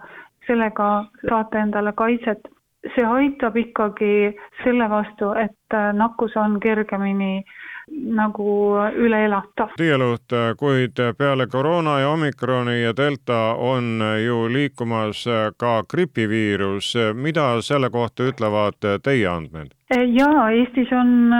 sellega 0.47 0.89
saate 1.30 1.60
endale 1.60 1.91
kaitset 1.95 2.47
see 2.95 3.06
aitab 3.06 3.58
ikkagi 3.58 4.34
selle 4.63 4.89
vastu, 4.89 5.32
et 5.38 5.73
äh, 5.73 5.93
nakkus 5.93 6.36
on 6.38 6.60
kergemini 6.60 7.43
nagu 7.88 8.76
üle 9.00 9.19
elata. 9.26 9.69
Tiia 9.80 9.97
Luht, 9.97 10.34
kuid 10.60 11.00
peale 11.17 11.47
koroona 11.47 12.00
ja 12.02 12.10
omikroni 12.10 12.82
ja 12.82 12.91
delta 12.97 13.56
on 13.56 14.04
ju 14.26 14.41
liikumas 14.52 15.23
ka 15.58 15.84
gripiviirus, 15.88 16.93
mida 17.15 17.47
selle 17.62 17.89
kohta 17.89 18.28
ütlevad 18.28 18.84
teie 19.04 19.28
andmed? 19.32 19.71
jaa, 19.88 20.50
Eestis 20.52 20.91
on 20.91 21.32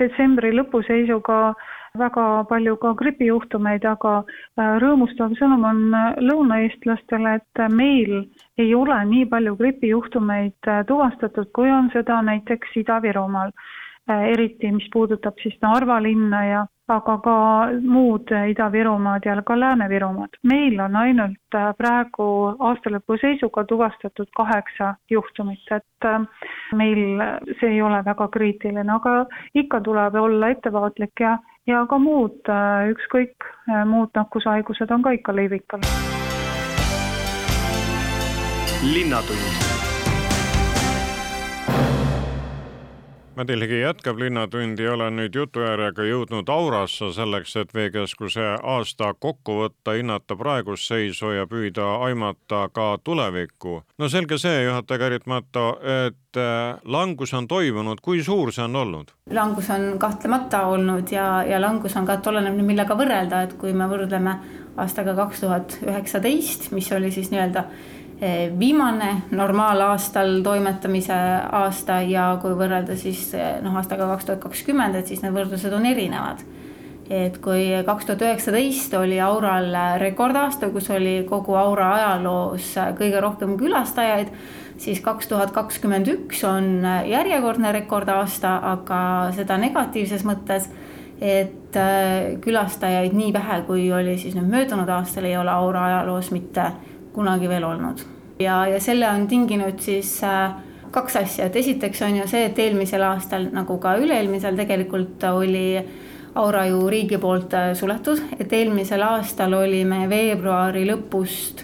detsembri 0.00 0.50
lõpu 0.56 0.82
seisuga 0.82 1.54
väga 1.98 2.44
palju 2.50 2.74
ka 2.82 2.90
gripijuhtumeid, 2.98 3.84
aga 3.86 4.14
rõõmustav 4.82 5.36
sõnum 5.38 5.62
on 5.68 5.82
lõunaeestlastele, 6.28 7.36
et 7.38 7.62
meil 7.70 8.16
ei 8.58 8.74
ole 8.74 8.98
nii 9.12 9.28
palju 9.30 9.54
gripijuhtumeid 9.60 10.70
tuvastatud, 10.90 11.52
kui 11.54 11.70
on 11.70 11.92
seda 11.94 12.18
näiteks 12.26 12.74
Ida-Virumaal 12.82 13.54
Äh, 14.10 14.24
eriti 14.32 14.68
mis 14.72 14.84
puudutab 14.92 15.38
siis 15.40 15.54
Narva 15.64 15.96
linna 16.04 16.40
ja 16.44 16.64
aga 16.92 17.14
ka 17.24 17.36
muud 17.80 18.28
Ida-Virumaad 18.36 19.24
ja 19.24 19.36
ka 19.42 19.56
Lääne-Virumaad. 19.56 20.36
meil 20.42 20.80
on 20.80 20.96
ainult 20.96 21.56
äh, 21.56 21.70
praegu 21.78 22.26
aastalõpu 22.68 23.16
seisuga 23.22 23.64
tuvastatud 23.64 24.28
kaheksa 24.36 24.90
juhtumit, 25.10 25.64
et 25.72 26.08
äh, 26.10 26.20
meil 26.76 27.00
see 27.60 27.70
ei 27.70 27.80
ole 27.82 28.02
väga 28.04 28.28
kriitiline, 28.28 28.92
aga 28.92 29.24
ikka 29.54 29.80
tuleb 29.80 30.20
olla 30.20 30.52
ettevaatlik 30.52 31.24
ja, 31.24 31.38
ja 31.66 31.84
ka 31.88 31.98
muud, 31.98 32.40
ükskõik, 32.94 33.48
muud 33.88 34.12
nakkushaigused 34.14 34.90
on 34.90 35.02
ka 35.02 35.16
ikka 35.16 35.36
levikul. 35.36 35.86
linnatund 38.84 39.83
Mati 43.36 43.60
Ligi 43.60 43.80
jätkab 43.80 44.18
Linnatundi 44.18 44.82
ja 44.82 44.92
olen 44.94 45.16
nüüd 45.18 45.34
jutuäärega 45.34 46.04
jõudnud 46.06 46.50
Aurasse 46.54 47.08
selleks, 47.16 47.56
et 47.58 47.72
Veekeskuse 47.74 48.44
aasta 48.62 49.08
kokku 49.18 49.56
võtta, 49.58 49.96
hinnata 49.98 50.36
praegust 50.38 50.86
seisu 50.86 51.32
ja 51.34 51.46
püüda 51.50 51.88
aimata 52.06 52.68
ka 52.70 52.84
tulevikku. 53.04 53.80
no 53.98 54.08
selge 54.08 54.38
see, 54.38 54.62
juhataja 54.68 55.02
Kärit 55.02 55.26
Matto, 55.26 55.64
et 55.82 56.38
äh, 56.38 56.78
langus 56.84 57.34
on 57.34 57.48
toimunud, 57.50 57.98
kui 58.02 58.22
suur 58.22 58.52
see 58.54 58.68
on 58.68 58.76
olnud? 58.76 59.10
langus 59.30 59.70
on 59.70 59.98
kahtlemata 59.98 60.62
olnud 60.70 61.10
ja, 61.10 61.42
ja 61.42 61.58
langus 61.60 61.96
on 61.96 62.06
ka, 62.06 62.20
et 62.20 62.30
oleneb 62.30 62.54
nüüd 62.54 62.70
millega 62.70 62.94
võrrelda, 62.94 63.42
et 63.48 63.58
kui 63.58 63.74
me 63.74 63.90
võrdleme 63.90 64.38
aastaga 64.76 65.18
kaks 65.18 65.42
tuhat 65.42 65.78
üheksateist, 65.82 66.70
mis 66.70 66.92
oli 66.94 67.10
siis 67.10 67.34
nii-öelda 67.34 67.66
viimane 68.58 69.22
normaalaastal 69.30 70.40
toimetamise 70.42 71.16
aasta 71.52 72.00
ja 72.06 72.38
kui 72.42 72.54
võrrelda 72.56 72.96
siis 72.96 73.26
eh, 73.34 73.56
noh, 73.62 73.74
aastaga 73.76 74.06
kaks 74.12 74.28
tuhat 74.28 74.42
kakskümmend, 74.46 74.94
et 74.94 75.10
siis 75.10 75.22
need 75.24 75.34
võrdlused 75.34 75.74
on 75.74 75.86
erinevad. 75.86 76.44
et 77.10 77.36
kui 77.42 77.66
kaks 77.86 78.06
tuhat 78.06 78.22
üheksateist 78.22 78.94
oli 78.96 79.20
Aural 79.20 79.74
rekordaasta, 80.00 80.70
kus 80.72 80.88
oli 80.90 81.26
kogu 81.28 81.54
Aura 81.54 81.90
ajaloos 81.94 82.70
kõige 82.96 83.20
rohkem 83.20 83.58
külastajaid, 83.60 84.30
siis 84.78 85.00
kaks 85.04 85.28
tuhat 85.28 85.50
kakskümmend 85.50 86.08
üks 86.08 86.44
on 86.48 86.86
järjekordne 87.10 87.72
rekordaasta, 87.72 88.56
aga 88.72 89.00
seda 89.36 89.58
negatiivses 89.58 90.24
mõttes 90.24 90.70
et 91.20 91.76
eh, 91.76 92.38
külastajaid 92.40 93.12
nii 93.14 93.32
vähe, 93.32 93.60
kui 93.66 93.86
oli 93.92 94.16
siis 94.18 94.34
nüüd 94.38 94.48
möödunud 94.50 94.88
aastal, 94.88 95.26
ei 95.28 95.36
ole 95.36 95.50
Aura 95.50 95.84
ajaloos 95.90 96.30
mitte 96.34 96.70
kunagi 97.14 97.48
veel 97.48 97.64
olnud. 97.64 98.04
ja, 98.38 98.66
ja 98.66 98.80
selle 98.80 99.08
on 99.08 99.26
tinginud 99.28 99.80
siis 99.80 100.16
äh, 100.24 100.54
kaks 100.90 101.16
asja, 101.16 101.46
et 101.46 101.56
esiteks 101.56 102.02
on 102.02 102.16
ju 102.22 102.26
see, 102.30 102.46
et 102.48 102.58
eelmisel 102.58 103.02
aastal 103.02 103.48
nagu 103.52 103.78
ka 103.78 103.96
üle-eelmisel 104.02 104.56
tegelikult 104.58 105.24
oli 105.34 105.68
Aura 106.34 106.64
ju 106.66 106.88
riigi 106.90 107.18
poolt 107.22 107.54
äh, 107.54 107.72
suletud, 107.78 108.18
et 108.38 108.52
eelmisel 108.52 109.02
aastal 109.06 109.54
oli 109.54 109.84
me 109.86 110.08
veebruari 110.10 110.82
lõpust 110.88 111.62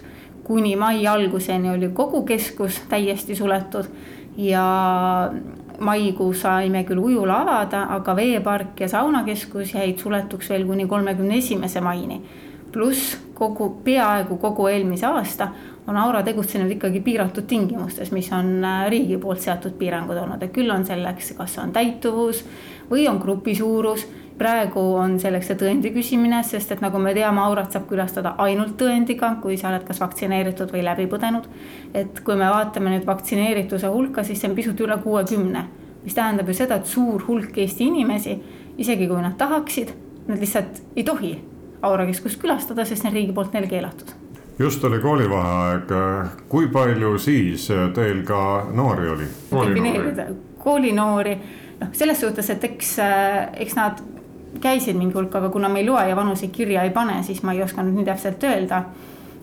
kuni 0.50 0.76
mai 0.76 1.06
alguseni 1.06 1.70
oli 1.70 1.88
kogu 1.94 2.24
keskus 2.26 2.80
täiesti 2.88 3.36
suletud. 3.38 3.86
Ja 4.36 5.30
maikuus 5.78 6.40
saime 6.42 6.82
küll 6.88 6.98
ujula 6.98 7.40
avada, 7.44 7.84
aga 7.94 8.14
veepark 8.16 8.80
ja 8.82 8.88
saunakeskus 8.88 9.74
jäid 9.74 9.98
suletuks 10.02 10.50
veel 10.50 10.66
kuni 10.66 10.86
kolmekümne 10.90 11.38
esimese 11.38 11.80
maini 11.80 12.18
pluss 12.72 13.18
kogu, 13.34 13.68
peaaegu 13.84 14.36
kogu 14.36 14.66
eelmise 14.68 15.06
aasta 15.06 15.48
on 15.86 15.96
Aura 15.96 16.22
tegutsenud 16.22 16.70
ikkagi 16.70 17.00
piiratud 17.00 17.46
tingimustes, 17.50 18.12
mis 18.12 18.28
on 18.32 18.64
äh, 18.64 18.86
riigi 18.92 19.18
poolt 19.18 19.40
seatud 19.42 19.74
piirangud 19.78 20.18
olnud, 20.22 20.42
et 20.42 20.52
küll 20.54 20.70
on 20.70 20.84
selleks, 20.86 21.32
kas 21.38 21.56
on 21.58 21.72
täituvus 21.74 22.44
või 22.90 23.08
on 23.10 23.18
grupi 23.22 23.54
suurus. 23.54 24.06
praegu 24.40 24.80
on 24.96 25.18
selleks 25.20 25.50
see 25.50 25.56
tõendi 25.60 25.90
küsimine, 25.92 26.38
sest 26.48 26.70
et 26.72 26.80
nagu 26.80 26.98
me 26.98 27.10
teame, 27.14 27.42
Aurat 27.42 27.72
saab 27.72 27.84
külastada 27.90 28.34
ainult 28.38 28.78
tõendiga, 28.80 29.34
kui 29.42 29.58
sa 29.60 29.68
oled 29.68 29.84
kas 29.84 30.00
vaktsineeritud 30.00 30.72
või 30.72 30.84
läbi 30.84 31.06
põdenud. 31.06 31.48
et 31.94 32.20
kui 32.24 32.36
me 32.36 32.48
vaatame 32.48 32.90
nüüd 32.90 33.06
vaktsineerituse 33.06 33.86
hulka, 33.86 34.24
siis 34.24 34.40
see 34.40 34.48
on 34.48 34.56
pisut 34.56 34.80
üle 34.80 34.96
kuuekümne, 35.02 35.66
mis 36.04 36.14
tähendab 36.14 36.48
ju 36.48 36.54
seda, 36.54 36.76
et 36.76 36.86
suur 36.86 37.22
hulk 37.28 37.58
Eesti 37.58 37.84
inimesi, 37.84 38.40
isegi 38.78 39.08
kui 39.08 39.20
nad 39.20 39.36
tahaksid, 39.36 39.92
nad 40.28 40.38
lihtsalt 40.38 40.82
ei 40.96 41.04
tohi 41.04 41.49
Aura 41.82 42.04
keskust 42.06 42.40
külastada, 42.42 42.84
sest 42.84 43.02
see 43.02 43.08
on 43.08 43.16
riigi 43.16 43.32
poolt 43.32 43.54
neile 43.56 43.70
keelatud. 43.70 44.12
just 44.58 44.84
oli 44.84 44.98
koolivaheaeg, 45.00 45.92
kui 46.48 46.68
palju 46.68 47.18
siis 47.18 47.68
teil 47.94 48.22
ka 48.28 48.68
noori 48.72 49.08
oli? 49.08 49.28
defineerida 49.50 50.26
koolinoori, 50.60 51.36
noh, 51.80 51.92
selles 51.92 52.20
suhtes, 52.20 52.50
et 52.50 52.64
eks, 52.64 52.96
eks 53.64 53.76
nad 53.78 54.02
käisid 54.60 54.98
mingi 54.98 55.16
hulk, 55.16 55.34
aga 55.38 55.50
kuna 55.52 55.70
me 55.72 55.80
ei 55.80 55.86
loe 55.86 56.08
ja 56.08 56.16
vanuseid 56.16 56.52
kirja 56.52 56.82
ei 56.84 56.92
pane, 56.94 57.22
siis 57.26 57.42
ma 57.46 57.54
ei 57.54 57.62
oska 57.64 57.84
nüüd 57.86 58.00
nii 58.00 58.10
täpselt 58.10 58.44
öelda. 58.44 58.84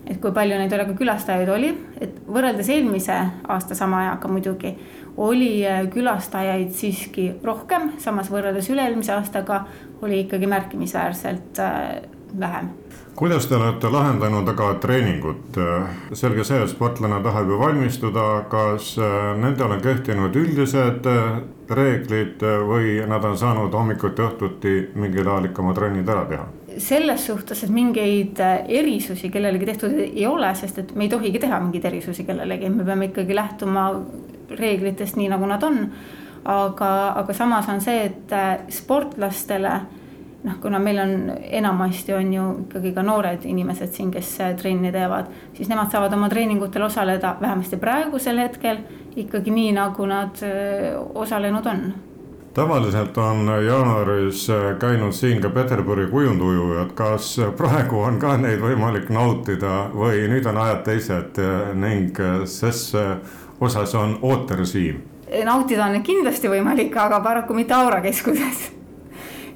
et 0.07 0.21
kui 0.23 0.31
palju 0.31 0.55
neid 0.55 0.71
oli, 0.71 0.83
aga 0.85 0.93
külastajaid 0.95 1.49
oli, 1.51 1.69
et 1.99 2.21
võrreldes 2.31 2.69
eelmise 2.71 3.15
aasta 3.51 3.75
sama 3.75 3.97
ajaga 4.05 4.29
muidugi 4.31 4.71
oli 5.19 5.49
külastajaid 5.91 6.71
siiski 6.71 7.25
rohkem, 7.43 7.89
samas 7.99 8.29
võrreldes 8.31 8.69
üle-eelmise 8.71 9.11
aastaga 9.17 9.65
oli 10.01 10.21
ikkagi 10.23 10.47
märkimisväärselt 10.47 11.59
vähem. 12.39 12.69
kuidas 13.15 13.47
te 13.47 13.55
olete 13.55 13.89
lahendanud 13.89 14.49
aga 14.49 14.73
treeningut? 14.81 15.57
selge 16.13 16.43
see, 16.43 16.59
et 16.63 16.69
sportlane 16.69 17.21
tahab 17.23 17.49
ju 17.49 17.59
valmistuda, 17.59 18.27
kas 18.51 18.93
äh, 18.97 19.33
nendel 19.41 19.71
on 19.71 19.81
kehtinud 19.81 20.35
üldised 20.35 21.09
äh, 21.09 21.41
reeglid 21.69 22.43
või 22.67 22.99
nad 23.07 23.25
on 23.25 23.37
saanud 23.37 23.73
hommikuti, 23.73 24.21
õhtuti 24.21 24.75
mingil 24.95 25.27
ajal 25.27 25.49
ikka 25.49 25.65
oma 25.65 25.73
trennid 25.77 26.09
ära 26.09 26.25
teha? 26.29 26.47
selles 26.77 27.23
suhtes, 27.25 27.63
et 27.65 27.73
mingeid 27.73 28.39
äh, 28.43 28.59
erisusi 28.79 29.31
kellelegi 29.33 29.65
tehtud 29.65 29.97
ei 29.97 30.25
ole, 30.29 30.53
sest 30.55 30.77
et 30.83 30.95
me 30.95 31.07
ei 31.07 31.09
tohigi 31.09 31.41
teha 31.41 31.59
mingeid 31.63 31.85
erisusi 31.89 32.25
kellelegi, 32.27 32.69
me 32.69 32.85
peame 32.85 33.09
ikkagi 33.09 33.35
lähtuma 33.35 33.89
reeglitest 34.53 35.17
nii, 35.17 35.31
nagu 35.33 35.49
nad 35.49 35.63
on. 35.63 35.87
aga, 36.47 36.89
aga 37.19 37.33
samas 37.33 37.67
on 37.69 37.81
see, 37.81 38.05
et 38.05 38.35
sportlastele 38.71 39.71
noh, 40.43 40.53
kuna 40.61 40.79
meil 40.79 40.99
on 40.99 41.31
enamasti 41.41 42.13
on 42.13 42.33
ju 42.33 42.43
ikkagi 42.65 42.93
ka 42.93 43.03
noored 43.03 43.45
inimesed 43.45 43.93
siin, 43.93 44.11
kes 44.13 44.33
äh, 44.41 44.55
trenni 44.57 44.91
teevad, 44.91 45.31
siis 45.57 45.69
nemad 45.69 45.91
saavad 45.91 46.13
oma 46.13 46.29
treeningutel 46.29 46.87
osaleda 46.87 47.35
vähemasti 47.41 47.77
praegusel 47.81 48.41
hetkel 48.41 48.83
ikkagi 49.15 49.51
nii, 49.51 49.71
nagu 49.77 50.05
nad 50.05 50.43
äh, 50.45 50.93
osalenud 51.15 51.65
on. 51.65 51.87
Tavaliselt 52.57 53.17
on 53.21 53.49
jaanuaris 53.65 54.47
äh, 54.49 54.69
käinud 54.79 55.13
siin 55.13 55.41
ka 55.41 55.49
Peterburi 55.49 56.07
kujundujujad, 56.11 56.93
kas 56.97 57.35
praegu 57.57 58.01
on 58.05 58.21
ka 58.21 58.37
neid 58.37 58.61
võimalik 58.61 59.11
nautida 59.13 59.89
või 59.93 60.25
nüüd 60.31 60.47
on 60.49 60.61
ajad 60.63 60.81
teised 60.87 61.43
ning 61.77 62.17
ses 62.45 62.89
osas 63.59 63.95
on 63.95 64.17
ooterežiim? 64.21 65.03
nautida 65.43 65.85
on 65.85 66.01
kindlasti 66.07 66.47
võimalik, 66.47 66.95
aga 66.95 67.19
paraku 67.19 67.53
mitte 67.53 67.75
Aura 67.75 67.99
keskuses 68.01 68.76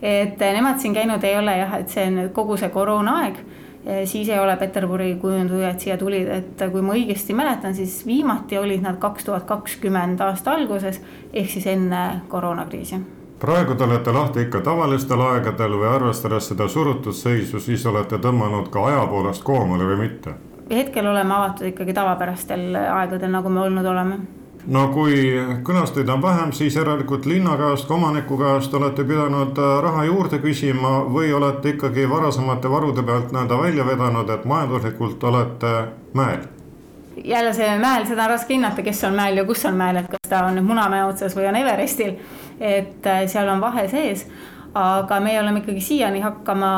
et 0.02 0.42
eh, 0.42 0.54
nemad 0.54 0.80
siin 0.80 0.94
käinud 0.94 1.24
ei 1.24 1.38
ole 1.38 1.58
jah, 1.58 1.76
et 1.80 1.90
see 1.90 2.06
on 2.10 2.30
kogu 2.34 2.58
see 2.58 2.70
koroonaaeg 2.74 3.38
eh, 3.86 4.02
siis 4.10 4.30
ei 4.30 4.40
ole 4.40 4.56
Peterburi 4.58 5.16
kujundujad 5.22 5.80
siia 5.80 5.98
tulid, 5.98 6.28
et 6.28 6.66
kui 6.72 6.82
ma 6.82 6.98
õigesti 6.98 7.36
mäletan, 7.38 7.76
siis 7.78 8.02
viimati 8.06 8.58
olid 8.58 8.82
nad 8.82 8.98
kaks 9.00 9.30
tuhat 9.30 9.48
kakskümmend 9.50 10.22
aasta 10.22 10.56
alguses 10.58 11.02
ehk 11.34 11.50
siis 11.50 11.68
enne 11.68 12.22
koroonakriisi. 12.28 13.02
praegu 13.40 13.76
te 13.76 13.84
olete 13.84 14.12
lahti 14.12 14.48
ikka 14.48 14.62
tavalistel 14.62 15.22
aegadel 15.22 15.78
või 15.78 15.90
arvestades 15.96 16.48
seda 16.48 16.68
surutud 16.68 17.14
seisu, 17.14 17.60
siis 17.60 17.86
olete 17.86 18.18
tõmmanud 18.18 18.70
ka 18.70 18.86
aja 18.86 19.06
poolest 19.08 19.44
koomale 19.44 19.86
või 19.94 20.08
mitte? 20.08 20.38
hetkel 20.72 21.08
oleme 21.08 21.34
avatud 21.34 21.68
ikkagi 21.68 21.94
tavapärastel 21.94 22.76
aegadel, 22.76 23.32
nagu 23.32 23.50
me 23.50 23.60
olnud 23.62 23.86
oleme 23.86 24.20
no 24.68 24.88
kui 24.94 25.16
külastajaid 25.64 26.10
on 26.10 26.22
vähem, 26.22 26.52
siis 26.52 26.76
järelikult 26.76 27.26
linna 27.26 27.58
käest, 27.58 27.88
ka 27.88 27.94
omaniku 27.94 28.38
käest 28.38 28.74
olete 28.74 29.04
pidanud 29.04 29.58
äh, 29.58 29.82
raha 29.84 30.06
juurde 30.06 30.40
küsima 30.44 31.02
või 31.10 31.34
olete 31.34 31.76
ikkagi 31.76 32.10
varasemate 32.10 32.70
varude 32.70 33.04
pealt 33.04 33.32
nii-öelda 33.32 33.62
välja 33.62 33.86
vedanud, 33.86 34.30
et 34.30 34.46
majanduslikult 34.46 35.24
olete 35.24 35.76
mäel? 36.14 36.48
jälle 37.24 37.54
see 37.54 37.74
mäel, 37.78 38.06
seda 38.08 38.24
on 38.24 38.30
raske 38.30 38.54
hinnata, 38.54 38.82
kes 38.82 39.04
on 39.04 39.14
mäel 39.16 39.38
ja 39.38 39.46
kus 39.46 39.66
on 39.66 39.76
mäel, 39.78 40.00
et 40.00 40.08
kas 40.10 40.30
ta 40.30 40.46
on 40.48 40.56
nüüd 40.58 40.66
Munamäe 40.66 41.04
otsas 41.06 41.36
või 41.38 41.50
on 41.50 41.60
Everestil. 41.60 42.16
et 42.60 43.06
äh, 43.08 43.26
seal 43.28 43.50
on 43.50 43.62
vahe 43.62 43.88
sees 43.88 44.26
aga 44.74 45.20
me 45.20 45.34
oleme 45.40 45.60
ikkagi 45.60 45.82
siiani 45.84 46.22
hakkama 46.24 46.72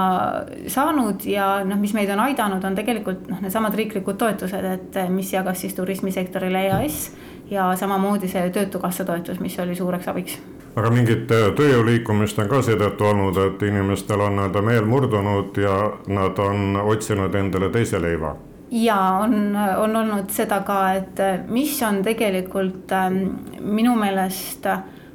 saanud 0.68 1.26
ja 1.30 1.60
noh, 1.66 1.78
mis 1.78 1.94
meid 1.94 2.10
on 2.10 2.24
aidanud, 2.24 2.64
on 2.66 2.76
tegelikult 2.76 3.28
noh, 3.30 3.42
needsamad 3.44 3.76
riiklikud 3.78 4.18
toetused, 4.18 4.66
et 4.66 4.98
mis 5.14 5.30
jagas 5.34 5.62
siis 5.62 5.76
turismisektorile 5.78 6.66
EAS 6.72 7.12
ja 7.52 7.76
samamoodi 7.76 8.28
see 8.28 8.50
Töötukassa 8.50 9.06
toetus, 9.06 9.40
mis 9.40 9.60
oli 9.60 9.76
suureks 9.76 10.08
abiks. 10.08 10.40
Aga 10.76 10.90
mingit 10.90 11.32
äh, 11.32 11.52
tööjõu 11.58 11.84
liikumist 11.86 12.40
on 12.42 12.50
ka 12.50 12.62
seetõttu 12.66 13.06
olnud, 13.06 13.38
et 13.38 13.62
inimestel 13.68 14.22
on 14.26 14.40
nii-öelda 14.40 14.64
meel 14.66 14.88
murdunud 14.90 15.58
ja 15.62 15.78
nad 16.08 16.40
on 16.40 16.80
otsinud 16.82 17.36
endale 17.36 17.70
teise 17.70 18.02
leiva. 18.02 18.36
Ja 18.74 18.98
on, 19.22 19.54
on 19.78 19.96
olnud 19.96 20.32
seda 20.34 20.64
ka, 20.66 20.80
et 20.98 21.20
mis 21.54 21.76
on 21.86 22.02
tegelikult 22.02 22.92
ähm, 22.98 23.20
minu 23.62 23.94
meelest 24.00 24.66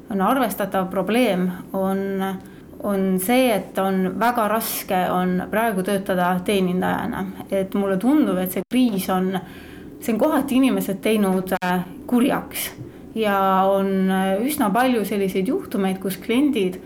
on 0.09 0.21
arvestatav 0.21 0.87
probleem, 0.89 1.49
on, 1.73 2.23
on 2.83 3.03
see, 3.19 3.49
et 3.53 3.77
on 3.77 4.13
väga 4.19 4.47
raske 4.47 5.01
on 5.11 5.43
praegu 5.51 5.83
töötada 5.83 6.31
teenindajana, 6.45 7.25
et 7.51 7.75
mulle 7.75 7.97
tundub, 8.01 8.39
et 8.39 8.55
see 8.55 8.65
kriis 8.71 9.09
on, 9.13 9.33
see 9.99 10.13
on 10.13 10.19
kohati 10.19 10.55
inimesed 10.59 11.01
teinud 11.03 11.53
äh, 11.59 11.83
kurjaks 12.07 12.69
ja 13.15 13.39
on 13.67 14.11
äh, 14.11 14.39
üsna 14.45 14.69
palju 14.73 15.03
selliseid 15.05 15.47
juhtumeid, 15.47 15.99
kus 16.01 16.17
kliendid 16.21 16.79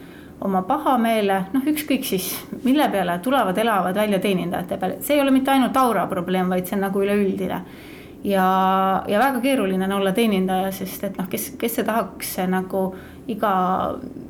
oma 0.44 0.64
pahameele, 0.68 1.40
noh, 1.54 1.66
ükskõik 1.72 2.04
siis 2.08 2.34
mille 2.66 2.88
peale, 2.92 3.18
tulevad, 3.24 3.58
elavad 3.58 3.96
välja 3.96 4.20
teenindajate 4.20 4.78
peale, 4.80 5.00
see 5.06 5.18
ei 5.18 5.24
ole 5.24 5.32
mitte 5.32 5.54
ainult 5.54 5.78
aura 5.80 6.08
probleem, 6.12 6.50
vaid 6.52 6.68
see 6.68 6.78
on 6.78 6.84
nagu 6.88 7.04
üleüldine. 7.04 7.62
ja, 8.24 8.48
ja 9.08 9.20
väga 9.20 9.40
keeruline 9.44 9.86
on 9.86 9.98
olla 10.00 10.12
teenindaja, 10.12 10.72
sest 10.72 11.04
et 11.04 11.18
noh, 11.20 11.30
kes, 11.30 11.54
kes 11.60 11.80
see 11.80 11.88
tahaks 11.88 12.38
nagu 12.48 12.90
iga 13.28 13.52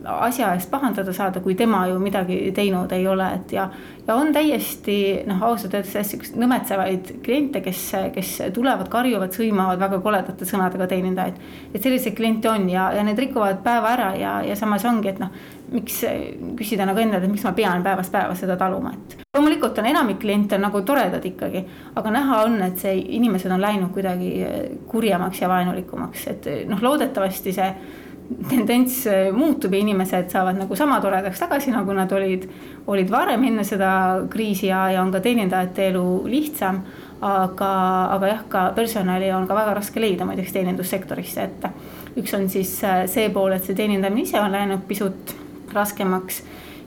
asja 0.04 0.52
eest 0.54 0.70
pahandada 0.72 1.14
saada, 1.14 1.42
kui 1.42 1.56
tema 1.56 1.86
ju 1.88 1.98
midagi 2.02 2.38
teinud 2.56 2.92
ei 2.94 3.08
ole, 3.08 3.26
et 3.38 3.54
ja. 3.56 3.68
ja 4.08 4.16
on 4.16 4.34
täiesti 4.36 4.98
noh, 5.26 5.42
ausalt 5.48 5.74
öeldes 5.74 6.12
siukseid 6.12 6.38
nõmetsevaid 6.42 7.14
kliente, 7.26 7.64
kes, 7.66 7.82
kes 8.14 8.34
tulevad, 8.54 8.90
karjuvad, 8.94 9.34
sõimavad 9.34 9.82
väga 9.82 10.00
koledate 10.04 10.46
sõnadega 10.46 10.88
teenindajaid. 10.92 11.42
et 11.74 11.82
selliseid 11.82 12.16
kliente 12.18 12.52
on 12.52 12.70
ja, 12.70 12.92
ja 12.94 13.04
need 13.08 13.20
rikuvad 13.20 13.64
päeva 13.66 13.96
ära 13.96 14.14
ja, 14.20 14.36
ja 14.46 14.56
samas 14.60 14.86
ongi, 14.86 15.10
et 15.10 15.24
noh, 15.24 15.34
miks 15.74 16.04
küsida 16.60 16.86
nagu 16.86 17.02
endale, 17.02 17.26
et 17.26 17.34
miks 17.34 17.48
ma 17.48 17.56
pean 17.58 17.84
päevast 17.84 18.14
päeva 18.14 18.38
seda 18.38 18.58
taluma, 18.60 18.94
et. 18.94 19.18
loomulikult 19.34 19.80
on 19.82 19.90
enamik 19.90 20.22
kliente 20.22 20.60
nagu 20.62 20.84
toredad 20.86 21.26
ikkagi, 21.26 21.66
aga 21.96 22.14
näha 22.14 22.44
on, 22.46 22.62
et 22.68 22.78
see 22.78 22.94
inimesed 23.18 23.52
on 23.52 23.64
läinud 23.64 23.90
kuidagi 23.96 24.34
kurjemaks 24.92 25.42
ja 25.42 25.50
vaenulikumaks, 25.50 26.28
et 26.36 26.50
noh, 26.70 26.82
loodetavasti 26.84 27.56
see 27.56 27.74
tendents 28.50 29.06
äh, 29.08 29.32
muutub 29.36 29.74
ja 29.74 29.80
inimesed 29.80 30.32
saavad 30.32 30.58
nagu 30.60 30.76
sama 30.76 31.00
toredaks 31.02 31.40
tagasi, 31.40 31.72
nagu 31.74 31.94
nad 31.96 32.12
olid, 32.12 32.48
olid 32.88 33.12
varem 33.12 33.44
enne 33.50 33.66
seda 33.68 33.94
kriisi 34.32 34.68
ja, 34.70 34.86
ja 34.94 35.02
on 35.04 35.12
ka 35.14 35.24
teenindajate 35.24 35.90
elu 35.92 36.06
lihtsam. 36.30 36.84
aga, 37.24 37.68
aga 38.12 38.28
jah, 38.28 38.40
ka 38.52 38.62
personali 38.76 39.30
on 39.32 39.46
ka 39.48 39.56
väga 39.56 39.78
raske 39.78 40.02
leida 40.04 40.26
muideks 40.28 40.52
teenindussektorisse, 40.52 41.44
et 41.44 42.18
üks 42.20 42.34
on 42.36 42.50
siis 42.52 42.74
äh, 42.84 43.06
see 43.08 43.30
pool, 43.32 43.54
et 43.56 43.64
see 43.64 43.78
teenindamine 43.78 44.26
ise 44.28 44.42
on 44.42 44.52
läinud 44.52 44.84
pisut 44.90 45.32
raskemaks 45.74 46.42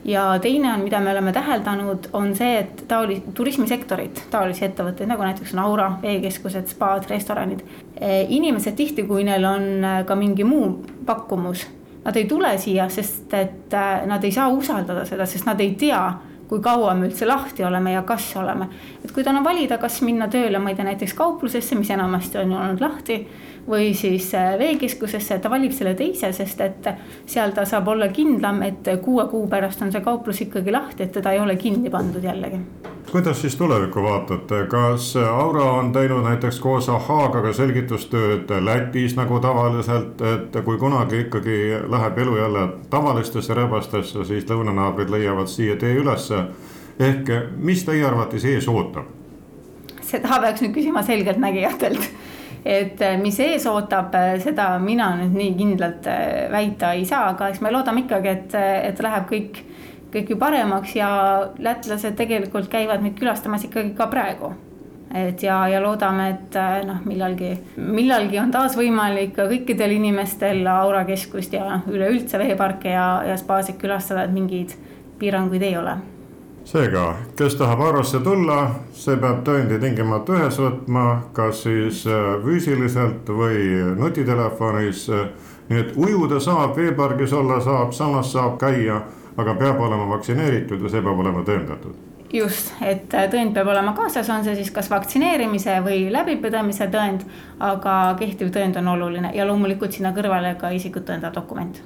ja 0.07 0.39
teine 0.39 0.73
on, 0.73 0.81
mida 0.81 1.01
me 1.01 1.11
oleme 1.11 1.33
täheldanud, 1.33 2.11
on 2.13 2.35
see, 2.37 2.59
et 2.61 2.85
taoli-, 2.89 3.23
turismisektorid, 3.35 4.23
taolisi 4.31 4.65
ettevõtteid 4.69 5.11
nagu 5.11 5.25
näiteks 5.27 5.55
on 5.57 5.63
Aura, 5.65 5.89
veekeskused, 6.03 6.71
spaad, 6.71 7.09
restoranid. 7.11 7.65
Eh, 8.01 8.23
inimesed 8.29 8.77
tihti, 8.79 9.07
kui 9.09 9.27
neil 9.27 9.45
on 9.45 9.67
eh, 9.83 9.99
ka 10.07 10.15
mingi 10.19 10.47
muu 10.47 10.71
pakkumus, 11.07 11.67
nad 12.05 12.17
ei 12.17 12.27
tule 12.31 12.55
siia, 12.63 12.89
sest 12.93 13.35
et 13.35 13.75
eh, 13.75 14.07
nad 14.07 14.25
ei 14.25 14.33
saa 14.33 14.49
usaldada 14.55 15.05
seda, 15.09 15.27
sest 15.27 15.49
nad 15.49 15.61
ei 15.61 15.75
tea 15.79 16.03
kui 16.49 16.61
kaua 16.63 16.95
me 16.95 17.09
üldse 17.09 17.27
lahti 17.27 17.65
oleme 17.65 17.93
ja 17.93 18.03
kas 18.07 18.29
oleme. 18.37 18.69
et 19.05 19.13
kui 19.13 19.25
tal 19.25 19.37
on 19.37 19.45
valida, 19.45 19.79
kas 19.79 20.01
minna 20.03 20.29
tööle, 20.29 20.59
ma 20.59 20.71
ei 20.71 20.77
tea, 20.77 20.85
näiteks 20.85 21.15
kauplusesse, 21.15 21.75
mis 21.75 21.91
enamasti 21.91 22.39
on 22.39 22.53
ju 22.53 22.59
olnud 22.59 22.81
lahti 22.81 23.21
või 23.69 23.95
siis 23.95 24.33
äh, 24.35 24.59
veekeskusesse, 24.59 25.39
ta 25.39 25.51
valib 25.51 25.73
selle 25.75 25.95
teise, 25.99 26.33
sest 26.33 26.61
et 26.61 26.91
seal 27.27 27.55
ta 27.55 27.67
saab 27.67 27.89
olla 27.89 28.09
kindlam, 28.09 28.63
et 28.63 28.93
kuue 29.03 29.27
kuu 29.31 29.49
pärast 29.51 29.83
on 29.83 29.93
see 29.93 30.05
kauplus 30.05 30.45
ikkagi 30.47 30.75
lahti, 30.75 31.03
et 31.03 31.17
teda 31.19 31.35
ei 31.35 31.43
ole 31.43 31.57
kinni 31.57 31.91
pandud 31.91 32.23
jällegi. 32.25 32.63
Kuidas 33.13 33.41
siis 33.41 33.57
tulevikku 33.57 34.03
vaatate, 34.03 34.67
kas 34.69 35.17
Aura 35.17 35.65
on 35.65 35.93
teinud 35.93 36.25
näiteks 36.25 36.61
koos 36.61 36.89
Ahhaaga 36.89 37.43
ka 37.43 37.53
selgitustööd 37.53 38.51
Lätis 38.65 39.17
nagu 39.17 39.41
tavaliselt, 39.41 40.21
et 40.21 40.57
kui 40.65 40.79
kunagi 40.79 41.21
ikkagi 41.27 41.59
läheb 41.89 42.19
elu 42.19 42.37
jälle 42.37 42.69
tavalistesse 42.91 43.55
rebastesse, 43.55 44.25
siis 44.25 44.49
lõunanaabrid 44.51 45.11
leiavad 45.11 45.47
siia 45.47 45.77
tee 45.77 45.95
ülesse. 45.95 46.45
ehk 46.99 47.29
mis 47.57 47.85
teie 47.85 48.05
arvates 48.07 48.45
ees 48.45 48.69
ootab? 48.69 49.05
seda 50.03 50.39
peaks 50.41 50.63
nüüd 50.63 50.75
küsima 50.75 51.03
selgeltnägijatelt 51.03 52.11
et 52.67 53.03
mis 53.23 53.39
ees 53.41 53.67
ootab, 53.71 54.15
seda 54.43 54.71
mina 54.83 55.13
nüüd 55.21 55.35
nii 55.39 55.55
kindlalt 55.59 56.07
äh, 56.11 56.51
väita 56.53 56.93
ei 56.99 57.05
saa, 57.07 57.31
aga 57.31 57.51
eks 57.53 57.63
me 57.63 57.71
loodame 57.71 58.03
ikkagi, 58.05 58.33
et, 58.33 58.57
et 58.91 59.03
läheb 59.03 59.29
kõik, 59.31 59.61
kõik 60.13 60.31
ju 60.31 60.39
paremaks 60.41 60.95
ja 60.97 61.11
lätlased 61.59 62.17
tegelikult 62.17 62.71
käivad 62.73 63.03
meid 63.05 63.19
külastamas 63.19 63.67
ikkagi 63.67 63.95
ka 63.99 64.09
praegu. 64.13 64.55
Et 65.15 65.43
ja, 65.43 65.61
ja 65.71 65.79
loodame, 65.81 66.27
et 66.33 66.57
noh, 66.85 66.99
millalgi, 67.07 67.53
millalgi 67.79 68.41
on 68.43 68.51
taas 68.53 68.75
võimalik 68.77 69.37
kõikidel 69.39 69.95
inimestel 69.97 70.67
Aura 70.69 71.05
keskust 71.07 71.55
ja 71.55 71.79
üleüldse 71.87 72.41
veeparke 72.43 72.91
ja, 72.91 73.07
ja 73.29 73.39
spaasid 73.39 73.79
külastada, 73.81 74.27
et 74.27 74.35
mingeid 74.35 74.75
piiranguid 75.21 75.63
ei 75.63 75.79
ole. 75.79 75.97
Seega, 76.67 77.15
kes 77.39 77.55
tahab 77.55 77.81
Arosse 77.87 78.19
tulla, 78.27 78.57
see 78.91 79.15
peab 79.23 79.45
tõendi 79.47 79.77
tingimata 79.79 80.35
ühes 80.35 80.57
võtma, 80.59 81.05
kas 81.37 81.61
siis 81.63 82.01
äh, 82.11 82.33
füüsiliselt 82.43 83.31
või 83.31 83.85
nutitelefonis. 83.95 85.05
nii 85.69 85.79
et 85.79 85.95
ujuda 85.95 86.41
saab, 86.43 86.75
veepargis 86.77 87.33
olla 87.33 87.61
saab, 87.63 87.93
saunas 87.95 88.33
saab 88.33 88.59
käia, 88.59 88.99
aga 89.37 89.55
peab 89.55 89.81
olema 89.81 90.09
vaktsineeritud 90.15 90.83
ja 90.83 90.93
see 90.93 91.03
peab 91.05 91.25
olema 91.25 91.45
tõendatud 91.47 92.15
just, 92.33 92.73
et 92.83 93.15
äh, 93.15 93.29
tõend 93.33 93.55
peab 93.55 93.71
olema 93.73 93.95
kaasas, 93.97 94.31
on 94.33 94.45
see 94.45 94.57
siis 94.59 94.73
kas 94.75 94.91
vaktsineerimise 94.91 95.79
või 95.85 96.07
läbipõdemise 96.13 96.89
tõend, 96.93 97.27
aga 97.63 98.17
kehtiv 98.21 98.51
tõend 98.55 98.79
on 98.81 98.95
oluline 98.97 99.33
ja 99.37 99.47
loomulikult 99.47 99.97
sinna 99.97 100.15
kõrvale 100.17 100.57
ka 100.61 100.73
isikut 100.75 101.07
tõendav 101.09 101.35
dokument. 101.37 101.83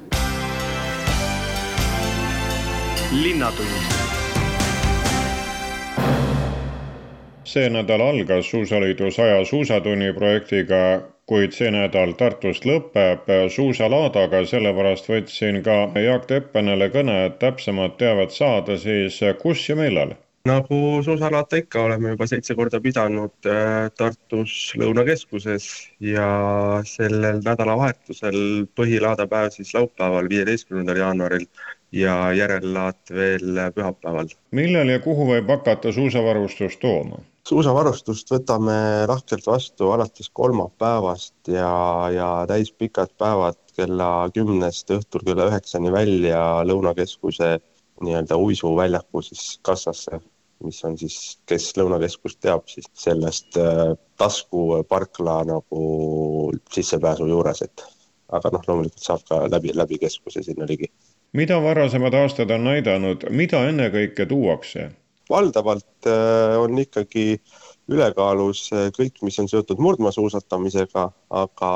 linnatund 3.10 4.00
see 7.50 7.70
nädal 7.74 8.02
algas 8.04 8.46
Suusaliidu 8.46 9.10
saja 9.10 9.40
suusatunni 9.44 10.12
projektiga, 10.14 11.00
kuid 11.30 11.54
see 11.54 11.70
nädal 11.70 12.16
Tartust 12.18 12.64
lõpeb 12.66 13.28
suusalaadaga, 13.54 14.42
sellepärast 14.50 15.06
võtsin 15.12 15.60
ka 15.66 15.76
Jaak 16.02 16.26
Teppanele 16.32 16.90
kõne, 16.90 17.20
et 17.28 17.38
täpsemat 17.42 17.94
teavet 18.02 18.34
saada, 18.34 18.78
siis 18.78 19.20
kus 19.42 19.68
ja 19.70 19.78
millal 19.78 20.16
nagu 20.48 21.02
suusalaata 21.04 21.58
ikka, 21.60 21.82
oleme 21.84 22.14
juba 22.14 22.26
seitse 22.26 22.54
korda 22.56 22.80
pidanud 22.80 23.48
äh, 23.48 23.90
Tartus 23.96 24.72
Lõunakeskuses 24.80 25.66
ja 26.00 26.28
sellel 26.88 27.42
nädalavahetusel 27.44 28.66
põhilaadapäev 28.76 29.52
siis 29.54 29.74
laupäeval, 29.76 30.30
viieteistkümnendal 30.32 31.02
jaanuaril 31.02 31.44
ja 31.92 32.32
järellaat 32.32 33.12
veel 33.12 33.60
pühapäeval. 33.74 34.32
millal 34.56 34.88
ja 34.88 34.98
kuhu 35.04 35.28
võib 35.34 35.50
hakata 35.50 35.92
suusavarustust 35.92 36.80
tooma? 36.80 37.20
Suusavarustust 37.48 38.30
võtame 38.32 38.76
lahkelt 39.08 39.46
vastu 39.46 39.90
alates 39.94 40.30
kolmapäevast 40.32 41.48
ja, 41.48 41.72
ja 42.14 42.28
täispikad 42.48 43.12
päevad 43.18 43.58
kella 43.76 44.28
kümnest 44.34 44.90
õhtul 44.94 45.24
kella 45.26 45.48
üheksani 45.50 45.92
välja 45.92 46.40
Lõunakeskuse 46.68 47.56
nii-öelda 48.04 48.36
uisuväljaku 48.40 49.22
siis 49.22 49.58
kassasse, 49.66 50.20
mis 50.64 50.82
on 50.84 50.98
siis, 51.00 51.38
kes 51.48 51.70
Lõunakeskust 51.80 52.40
teab, 52.44 52.66
siis 52.68 52.88
sellest 52.96 53.56
äh, 53.60 53.94
taskuparkla 54.20 55.40
nagu 55.48 55.82
sissepääsu 56.72 57.28
juures, 57.28 57.62
et 57.66 57.84
aga 58.36 58.52
noh, 58.54 58.64
loomulikult 58.68 59.04
saab 59.04 59.24
ka 59.28 59.42
läbi, 59.50 59.74
läbi 59.74 59.98
keskuse 60.00 60.44
sinna 60.46 60.68
ligi. 60.68 60.92
mida 61.32 61.60
varasemad 61.62 62.14
aastad 62.14 62.50
on 62.50 62.64
näidanud, 62.64 63.28
mida 63.30 63.62
ennekõike 63.68 64.26
tuuakse? 64.26 64.90
Valdavalt 65.30 66.06
äh, 66.06 66.58
on 66.60 66.78
ikkagi 66.78 67.40
ülekaalus 67.90 68.68
äh, 68.72 68.88
kõik, 68.96 69.22
mis 69.26 69.38
on 69.42 69.48
seotud 69.50 69.80
murdmaasuusatamisega, 69.82 71.06
aga 71.42 71.72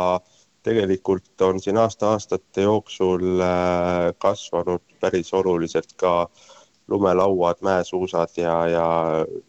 tegelikult 0.65 1.45
on 1.45 1.61
siin 1.61 1.79
aasta-aastate 1.81 2.67
jooksul 2.67 3.41
äh, 3.45 4.13
kasvanud 4.19 4.85
päris 5.01 5.33
oluliselt 5.35 5.97
ka 6.01 6.29
lumelauad, 6.89 7.63
mäesuusad 7.65 8.37
ja, 8.37 8.57
ja 8.69 8.87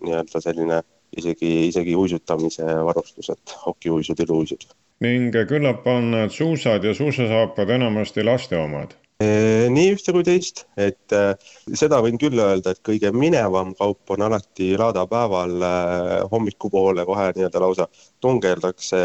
nii-öelda 0.04 0.42
selline 0.42 0.82
isegi, 1.18 1.68
isegi 1.68 1.96
uisutamise 1.96 2.66
varustused, 2.88 3.56
hokiuisud, 3.66 4.20
iluuisud. 4.20 4.70
ning 5.04 5.36
küllap 5.50 5.88
on 5.92 6.12
need 6.14 6.32
suusad 6.32 6.84
ja 6.84 6.94
suusasaapad 6.96 7.70
enamasti 7.70 8.24
laste 8.24 8.58
omad 8.58 8.96
nii 9.24 9.92
ühte 9.96 10.12
kui 10.12 10.26
teist, 10.28 10.66
et 10.76 11.14
seda 11.80 12.02
võin 12.04 12.18
küll 12.20 12.40
öelda, 12.40 12.74
et 12.76 12.82
kõige 12.84 13.12
minevam 13.16 13.72
kaup 13.80 14.12
on 14.12 14.26
alati 14.28 14.74
laadapäeval 14.80 15.56
hommikupoole 16.32 17.06
kohe 17.08 17.30
nii-öelda 17.38 17.62
lausa 17.64 17.88
tungeldakse 18.20 19.00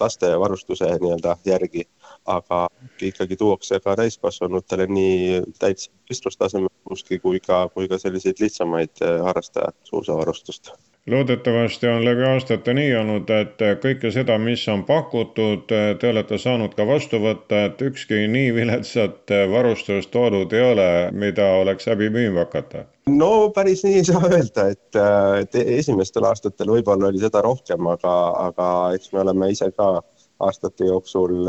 laste 0.00 0.30
varustuse 0.38 0.86
nii-öelda 1.02 1.36
järgi, 1.46 1.82
aga 2.30 2.68
ikkagi 3.02 3.36
tuuakse 3.36 3.80
ka 3.82 3.96
täiskasvanutele 3.98 4.86
nii 4.86 5.42
täitsa 5.58 5.90
võistlustasemel 6.10 6.70
kuskil 6.86 7.22
kui 7.22 7.42
ka, 7.42 7.68
kui 7.74 7.90
ka 7.90 7.98
selliseid 7.98 8.42
lihtsamaid 8.42 9.02
harrastaja 9.26 9.74
suusavarustust 9.90 10.74
loodetavasti 11.06 11.86
on 11.86 12.04
läbi 12.04 12.24
aastate 12.24 12.74
nii 12.74 12.94
olnud, 12.96 13.30
et 13.30 13.60
kõike 13.82 14.10
seda, 14.14 14.38
mis 14.40 14.62
on 14.72 14.84
pakutud, 14.88 15.66
te 15.68 16.08
olete 16.08 16.38
saanud 16.40 16.72
ka 16.76 16.86
vastu 16.88 17.20
võtta, 17.20 17.66
et 17.68 17.82
ükski 17.84 18.24
nii 18.32 18.54
viletsat 18.56 19.34
varustust 19.52 20.10
toodud 20.14 20.52
ei 20.56 20.64
ole, 20.72 20.88
mida 21.12 21.50
oleks 21.60 21.90
häbi 21.92 22.08
müüma 22.14 22.46
hakata? 22.46 22.86
no 23.12 23.50
päris 23.54 23.84
nii 23.84 24.00
ei 24.00 24.08
saa 24.08 24.24
öelda, 24.30 24.68
et, 24.72 25.00
et 25.42 25.60
esimestel 25.78 26.24
aastatel 26.24 26.72
võib-olla 26.72 27.12
oli 27.12 27.20
seda 27.20 27.44
rohkem, 27.44 27.86
aga, 27.92 28.14
aga 28.48 28.68
eks 28.96 29.12
me 29.12 29.24
oleme 29.26 29.52
ise 29.52 29.68
ka 29.76 29.98
aastate 30.44 30.88
jooksul 30.88 31.44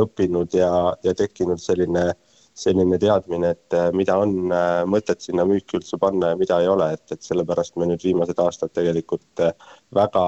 õppinud 0.00 0.56
ja, 0.56 0.70
ja 1.04 1.12
tekkinud 1.14 1.60
selline 1.60 2.08
äh, 2.08 2.33
selline 2.54 2.98
teadmine, 3.02 3.50
et 3.50 3.74
äh, 3.74 3.88
mida 3.98 4.14
on 4.22 4.52
äh, 4.54 4.84
mõtet 4.86 5.24
sinna 5.24 5.42
müüki 5.48 5.74
üldse 5.80 5.98
panna 5.98 6.30
ja 6.30 6.38
mida 6.38 6.60
ei 6.62 6.68
ole, 6.70 6.86
et, 6.94 7.02
et 7.10 7.26
sellepärast 7.26 7.74
me 7.80 7.88
nüüd 7.90 8.04
viimased 8.06 8.38
aastad 8.38 8.70
tegelikult 8.78 9.42
äh, 9.42 9.50
väga 9.94 10.22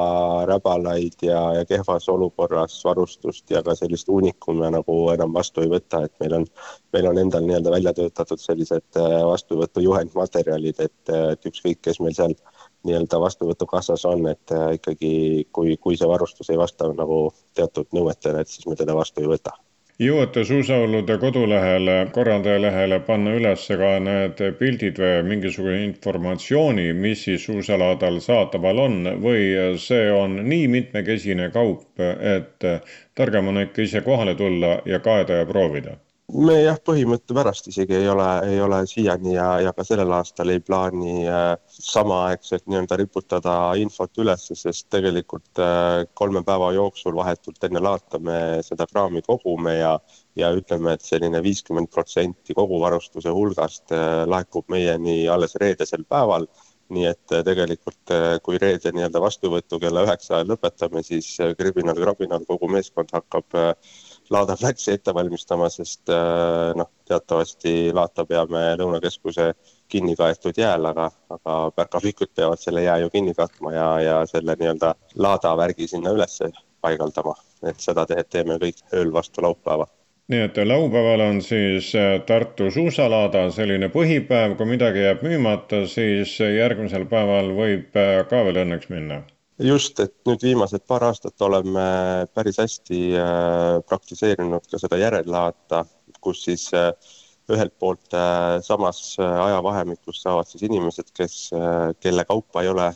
räbalaid 0.51 1.23
ja, 1.23 1.39
ja 1.55 1.63
kehvas 1.69 2.09
olukorras 2.11 2.81
varustust 2.85 3.55
ja 3.55 3.63
ka 3.67 3.77
sellist 3.79 4.11
uunikume 4.11 4.73
nagu 4.75 4.97
enam 5.15 5.37
vastu 5.39 5.63
ei 5.63 5.71
võta, 5.71 6.03
et 6.09 6.15
meil 6.23 6.35
on, 6.41 6.49
meil 6.97 7.11
on 7.13 7.23
endal 7.23 7.47
nii-öelda 7.47 7.75
välja 7.77 7.95
töötatud 7.95 8.43
sellised 8.43 8.99
vastuvõtujuhendmaterjalid, 9.31 10.83
et, 10.83 11.15
et 11.15 11.51
ükskõik, 11.53 11.79
kes 11.87 12.03
meil 12.03 12.19
seal 12.19 12.35
nii-öelda 12.87 13.23
vastuvõtukassas 13.23 14.03
on, 14.11 14.27
et 14.35 14.57
ikkagi 14.81 15.47
kui, 15.55 15.79
kui 15.79 15.99
see 15.99 16.11
varustus 16.11 16.51
ei 16.51 16.59
vasta 16.59 16.91
nagu 16.91 17.29
teatud 17.55 17.95
nõuetele, 17.95 18.43
et 18.43 18.51
siis 18.51 18.67
me 18.67 18.79
teda 18.79 18.99
vastu 18.99 19.23
ei 19.23 19.31
võta 19.31 19.55
jõuate 20.05 20.43
suusaulude 20.45 21.15
kodulehele, 21.21 21.95
korraldaja 22.13 22.61
lehele 22.61 22.99
panna 23.07 23.33
üles 23.39 23.63
ka 23.81 23.93
need 24.07 24.43
pildid 24.59 25.01
või 25.01 25.23
mingisuguse 25.31 25.79
informatsiooni, 25.85 26.87
mis 27.05 27.25
siis 27.29 27.47
suusalaadal 27.49 28.21
saadaval 28.27 28.83
on 28.85 28.99
või 29.25 29.47
see 29.87 30.11
on 30.13 30.37
nii 30.51 30.69
mitmekesine 30.75 31.49
kaup, 31.55 31.87
et 32.37 32.69
targem 33.15 33.49
on 33.55 33.63
ikka 33.65 33.87
ise 33.89 34.05
kohale 34.11 34.37
tulla 34.43 34.81
ja 34.85 35.01
kaeda 35.01 35.41
ja 35.41 35.49
proovida? 35.49 35.97
Me 36.37 36.57
jah, 36.61 36.77
põhimõtte 36.85 37.35
pärast 37.37 37.69
isegi 37.71 37.97
ei 37.97 38.09
ole, 38.13 38.27
ei 38.51 38.59
ole 38.61 38.81
siiani 38.89 39.35
ja, 39.37 39.47
ja 39.65 39.73
ka 39.77 39.85
sellel 39.87 40.13
aastal 40.19 40.51
ei 40.53 40.61
plaani 40.65 41.25
äh, 41.31 41.55
samaaegselt 41.73 42.67
nii-öelda 42.69 42.99
riputada 43.01 43.55
infot 43.81 44.21
üles, 44.21 44.45
sest 44.61 44.89
tegelikult 44.93 45.63
äh, 45.63 46.05
kolme 46.19 46.43
päeva 46.47 46.73
jooksul 46.77 47.17
vahetult 47.17 47.65
enne 47.69 47.81
laata 47.83 48.21
me 48.21 48.39
seda 48.67 48.89
kraami 48.91 49.23
kogume 49.27 49.79
ja 49.79 49.97
ja 50.37 50.51
ütleme, 50.53 50.93
et 50.93 51.05
selline 51.05 51.41
viiskümmend 51.41 51.89
protsenti 51.89 52.55
kogu 52.55 52.81
varustuse 52.83 53.33
hulgast 53.33 53.95
äh, 53.97 54.25
laekub 54.29 54.69
meieni 54.73 55.23
alles 55.33 55.57
reedesel 55.63 56.05
päeval. 56.05 56.49
Nii 56.93 57.03
et 57.09 57.33
tegelikult, 57.43 58.13
kui 58.47 58.61
reede 58.63 58.93
nii-öelda 58.95 59.19
vastuvõttu 59.19 59.81
kella 59.83 60.05
üheksa 60.07 60.37
ajal 60.37 60.53
lõpetame, 60.53 61.01
siis 61.03 61.33
kribinal-krabinal 61.59 62.45
kogu 62.47 62.69
meeskond 62.71 63.11
hakkab 63.11 63.57
Laada 64.31 64.57
platsi 64.59 64.93
ette 64.93 65.15
valmistama, 65.15 65.69
sest 65.71 66.11
äh, 66.11 66.73
noh, 66.77 66.89
teatavasti 67.07 67.93
Laata 67.95 68.25
peame 68.27 68.63
Lõunakeskuse 68.81 69.53
kinni 69.89 70.17
kaetud 70.19 70.57
jääl, 70.59 70.89
aga, 70.91 71.11
aga 71.31 71.59
päkapikud 71.77 72.33
peavad 72.35 72.59
selle 72.59 72.83
jää 72.83 72.99
ju 73.05 73.11
kinni 73.11 73.35
katma 73.35 73.73
ja, 73.73 73.91
ja 74.03 74.17
selle 74.27 74.57
nii-öelda 74.59 74.95
Laada 75.23 75.53
värgi 75.57 75.87
sinna 75.89 76.15
üles 76.17 76.41
paigaldama. 76.81 77.37
et 77.67 77.79
seda 77.81 78.05
teed 78.07 78.29
teeme 78.31 78.59
kõik 78.63 78.83
ööl 78.95 79.13
vastu 79.13 79.43
laupäeva. 79.43 79.87
Nii 80.29 80.43
et 80.49 80.59
laupäeval 80.59 81.23
on 81.29 81.41
siis 81.43 81.93
äh, 81.95 82.19
Tartu 82.27 82.71
suusalaada 82.75 83.47
selline 83.55 83.89
põhipäev, 83.95 84.57
kui 84.59 84.67
midagi 84.67 85.07
jääb 85.07 85.23
müümata, 85.23 85.87
siis 85.87 86.35
järgmisel 86.41 87.07
päeval 87.07 87.55
võib 87.55 87.95
äh, 87.95 88.21
ka 88.27 88.43
veel 88.49 88.65
õnneks 88.67 88.91
minna 88.91 89.23
just, 89.63 90.01
et 90.01 90.15
nüüd 90.29 90.43
viimased 90.45 90.85
paar 90.89 91.07
aastat 91.09 91.43
oleme 91.43 91.85
päris 92.37 92.59
hästi 92.61 92.99
äh, 93.17 93.79
praktiseerinud 93.89 94.67
ka 94.71 94.81
seda 94.81 94.99
järellaata, 95.01 95.85
kus 96.21 96.43
siis 96.45 96.67
äh, 96.77 96.91
ühelt 97.53 97.77
poolt 97.79 98.15
äh, 98.17 98.59
samas 98.67 99.17
ajavahemikus 99.23 100.21
saavad 100.25 100.49
siis 100.51 100.67
inimesed, 100.67 101.13
kes, 101.17 101.37
kelle 102.03 102.25
kaupa 102.27 102.65
ei 102.65 102.73
ole 102.73 102.91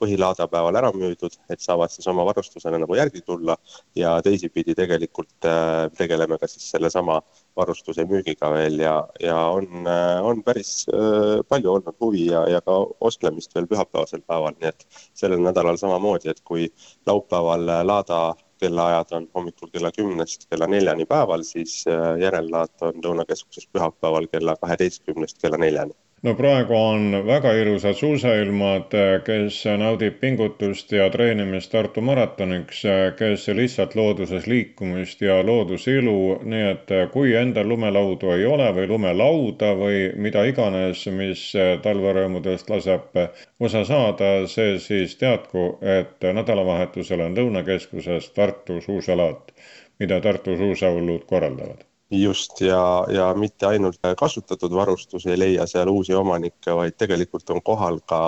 põhilaadapäeval 0.00 0.76
ära 0.76 0.90
müüdud, 0.92 1.38
et 1.48 1.62
saavad 1.64 1.92
siis 1.94 2.08
oma 2.10 2.26
varustusele 2.28 2.80
nagu 2.82 2.98
järgi 2.98 3.22
tulla 3.24 3.56
ja 3.96 4.18
teisipidi 4.26 4.74
tegelikult 4.76 5.48
tegeleme 5.96 6.36
ka 6.42 6.50
siis 6.50 6.66
sellesama 6.74 7.22
varustuse 7.56 8.04
müügiga 8.10 8.50
veel 8.52 8.78
ja, 8.82 8.94
ja 9.22 9.38
on, 9.54 9.86
on 10.22 10.42
päris 10.46 10.86
äh, 10.92 11.40
palju 11.48 11.72
olnud 11.76 11.98
huvi 12.00 12.26
ja, 12.30 12.44
ja 12.50 12.60
ka 12.64 12.78
ostlemist 13.00 13.54
veel 13.54 13.68
pühapäevasel 13.70 14.24
päeval, 14.26 14.56
nii 14.60 14.72
et 14.72 14.86
sellel 15.14 15.42
nädalal 15.44 15.78
samamoodi, 15.80 16.32
et 16.32 16.42
kui 16.44 16.68
laupäeval 17.06 17.68
laada 17.86 18.22
kellaajad 18.60 19.12
on 19.12 19.28
hommikul 19.34 19.70
kella 19.72 19.90
kümnest 19.92 20.46
kella 20.50 20.66
neljani 20.70 21.06
päeval, 21.10 21.42
siis 21.42 21.82
äh, 21.90 22.14
järellaat 22.22 22.88
on 22.88 23.02
Lõunakeskuses 23.04 23.68
pühapäeval 23.72 24.30
kella 24.32 24.56
kaheteistkümnest 24.60 25.42
kella 25.42 25.60
neljani 25.60 25.94
no 26.24 26.32
praegu 26.34 26.74
on 26.74 27.02
väga 27.26 27.50
ilusad 27.60 27.98
suusailmad, 28.00 28.94
kes 29.26 29.58
naudib 29.80 30.14
pingutust 30.22 30.92
ja 30.96 31.08
treenimist 31.12 31.72
Tartu 31.74 32.00
maratoniks, 32.08 32.80
kes 33.18 33.44
lihtsalt 33.58 33.96
looduses 34.00 34.46
liikumist 34.52 35.20
ja 35.26 35.36
looduselu, 35.46 36.16
nii 36.54 36.64
et 36.70 36.94
kui 37.12 37.34
endal 37.42 37.68
lumelaudu 37.74 38.32
ei 38.38 38.48
ole 38.54 38.70
või 38.78 38.88
lumelauda 38.94 39.72
või 39.82 40.00
mida 40.26 40.46
iganes, 40.48 41.04
mis 41.20 41.46
talverõõmudest 41.84 42.72
laseb 42.72 43.20
osa 43.68 43.84
saada, 43.92 44.34
see 44.56 44.78
siis 44.88 45.16
teadku, 45.20 45.66
et 46.00 46.30
nädalavahetusel 46.40 47.26
on 47.28 47.36
Lõunakeskuses 47.36 48.32
Tartu 48.36 48.80
suusalaat, 48.80 49.52
mida 50.00 50.24
Tartu 50.24 50.56
suusahullud 50.56 51.28
korraldavad 51.28 51.84
just, 52.10 52.60
ja, 52.60 53.06
ja 53.08 53.34
mitte 53.34 53.66
ainult 53.66 53.98
kasutatud 54.18 54.74
varustus 54.74 55.26
ei 55.26 55.38
leia 55.38 55.66
seal 55.66 55.88
uusi 55.88 56.14
omanikke, 56.14 56.74
vaid 56.76 56.98
tegelikult 57.00 57.50
on 57.50 57.62
kohal 57.62 58.00
ka, 58.06 58.20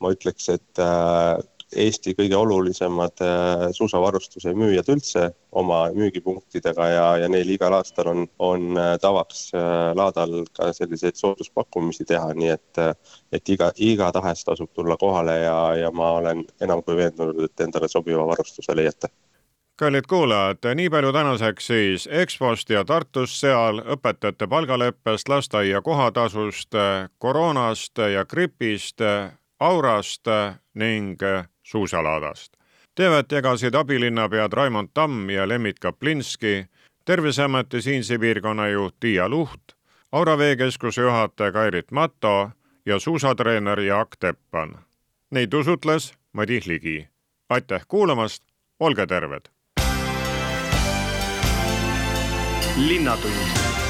ma 0.00 0.12
ütleks, 0.14 0.48
et 0.52 0.82
äh, 0.82 1.40
Eesti 1.74 2.12
kõige 2.14 2.36
olulisemad 2.38 3.22
äh, 3.24 3.64
suusavarustuse 3.74 4.52
müüjad 4.54 4.86
üldse 4.92 5.24
oma 5.58 5.88
müügipunktidega 5.96 6.86
ja, 6.92 7.06
ja 7.24 7.30
neil 7.32 7.50
igal 7.50 7.74
aastal 7.74 8.12
on, 8.12 8.28
on 8.38 8.78
äh, 8.78 8.92
tavaks 9.02 9.48
laadal 9.98 10.44
ka 10.54 10.70
selliseid 10.76 11.18
sooduspakkumisi 11.18 12.06
teha, 12.06 12.30
nii 12.36 12.52
et, 12.54 12.82
et 13.32 13.54
iga, 13.56 13.72
igatahes 13.74 14.44
tasub 14.46 14.70
tulla 14.74 15.00
kohale 15.00 15.40
ja, 15.40 15.58
ja 15.80 15.90
ma 15.90 16.14
olen 16.20 16.44
enam 16.62 16.84
kui 16.84 17.00
veendunud, 17.00 17.42
et 17.48 17.66
endale 17.66 17.90
sobiva 17.90 18.26
varustuse 18.28 18.76
leiate 18.76 19.10
kallid 19.76 20.04
kuulajad, 20.08 20.58
nii 20.74 20.90
palju 20.90 21.12
tänaseks 21.12 21.66
siis 21.66 22.08
EXPO-st 22.10 22.70
ja 22.70 22.84
Tartust, 22.84 23.40
seal 23.40 23.80
õpetajate 23.96 24.46
palgaleppest, 24.46 25.28
lasteaia 25.28 25.82
kohatasust, 25.82 26.74
koroonast 27.18 27.98
ja 28.12 28.24
gripist, 28.24 29.00
aurast 29.60 30.30
ning 30.74 31.20
suusalaadast. 31.62 32.56
teevet 32.94 33.32
jagasid 33.32 33.74
abilinnapead 33.74 34.52
Raimond 34.52 34.88
Tamm 34.94 35.30
ja 35.30 35.48
Lembit 35.48 35.78
Kaplinski, 35.78 36.66
Terviseameti 37.04 37.82
siinse 37.82 38.18
piirkonna 38.18 38.68
juht 38.68 38.94
Tiia 39.00 39.28
Luht, 39.28 39.74
Aura 40.12 40.38
veekeskuse 40.38 41.02
juhataja 41.02 41.52
Kairit 41.52 41.90
Matto 41.90 42.50
ja 42.86 42.98
suusatreener 42.98 43.80
Jaak 43.80 44.16
Teppan. 44.20 44.78
Neid 45.30 45.52
usutles 45.52 46.14
Madis 46.32 46.66
Ligi. 46.66 47.08
aitäh 47.50 47.84
kuulamast, 47.88 48.42
olge 48.80 49.06
terved! 49.06 49.53
Linnatund 52.76 53.83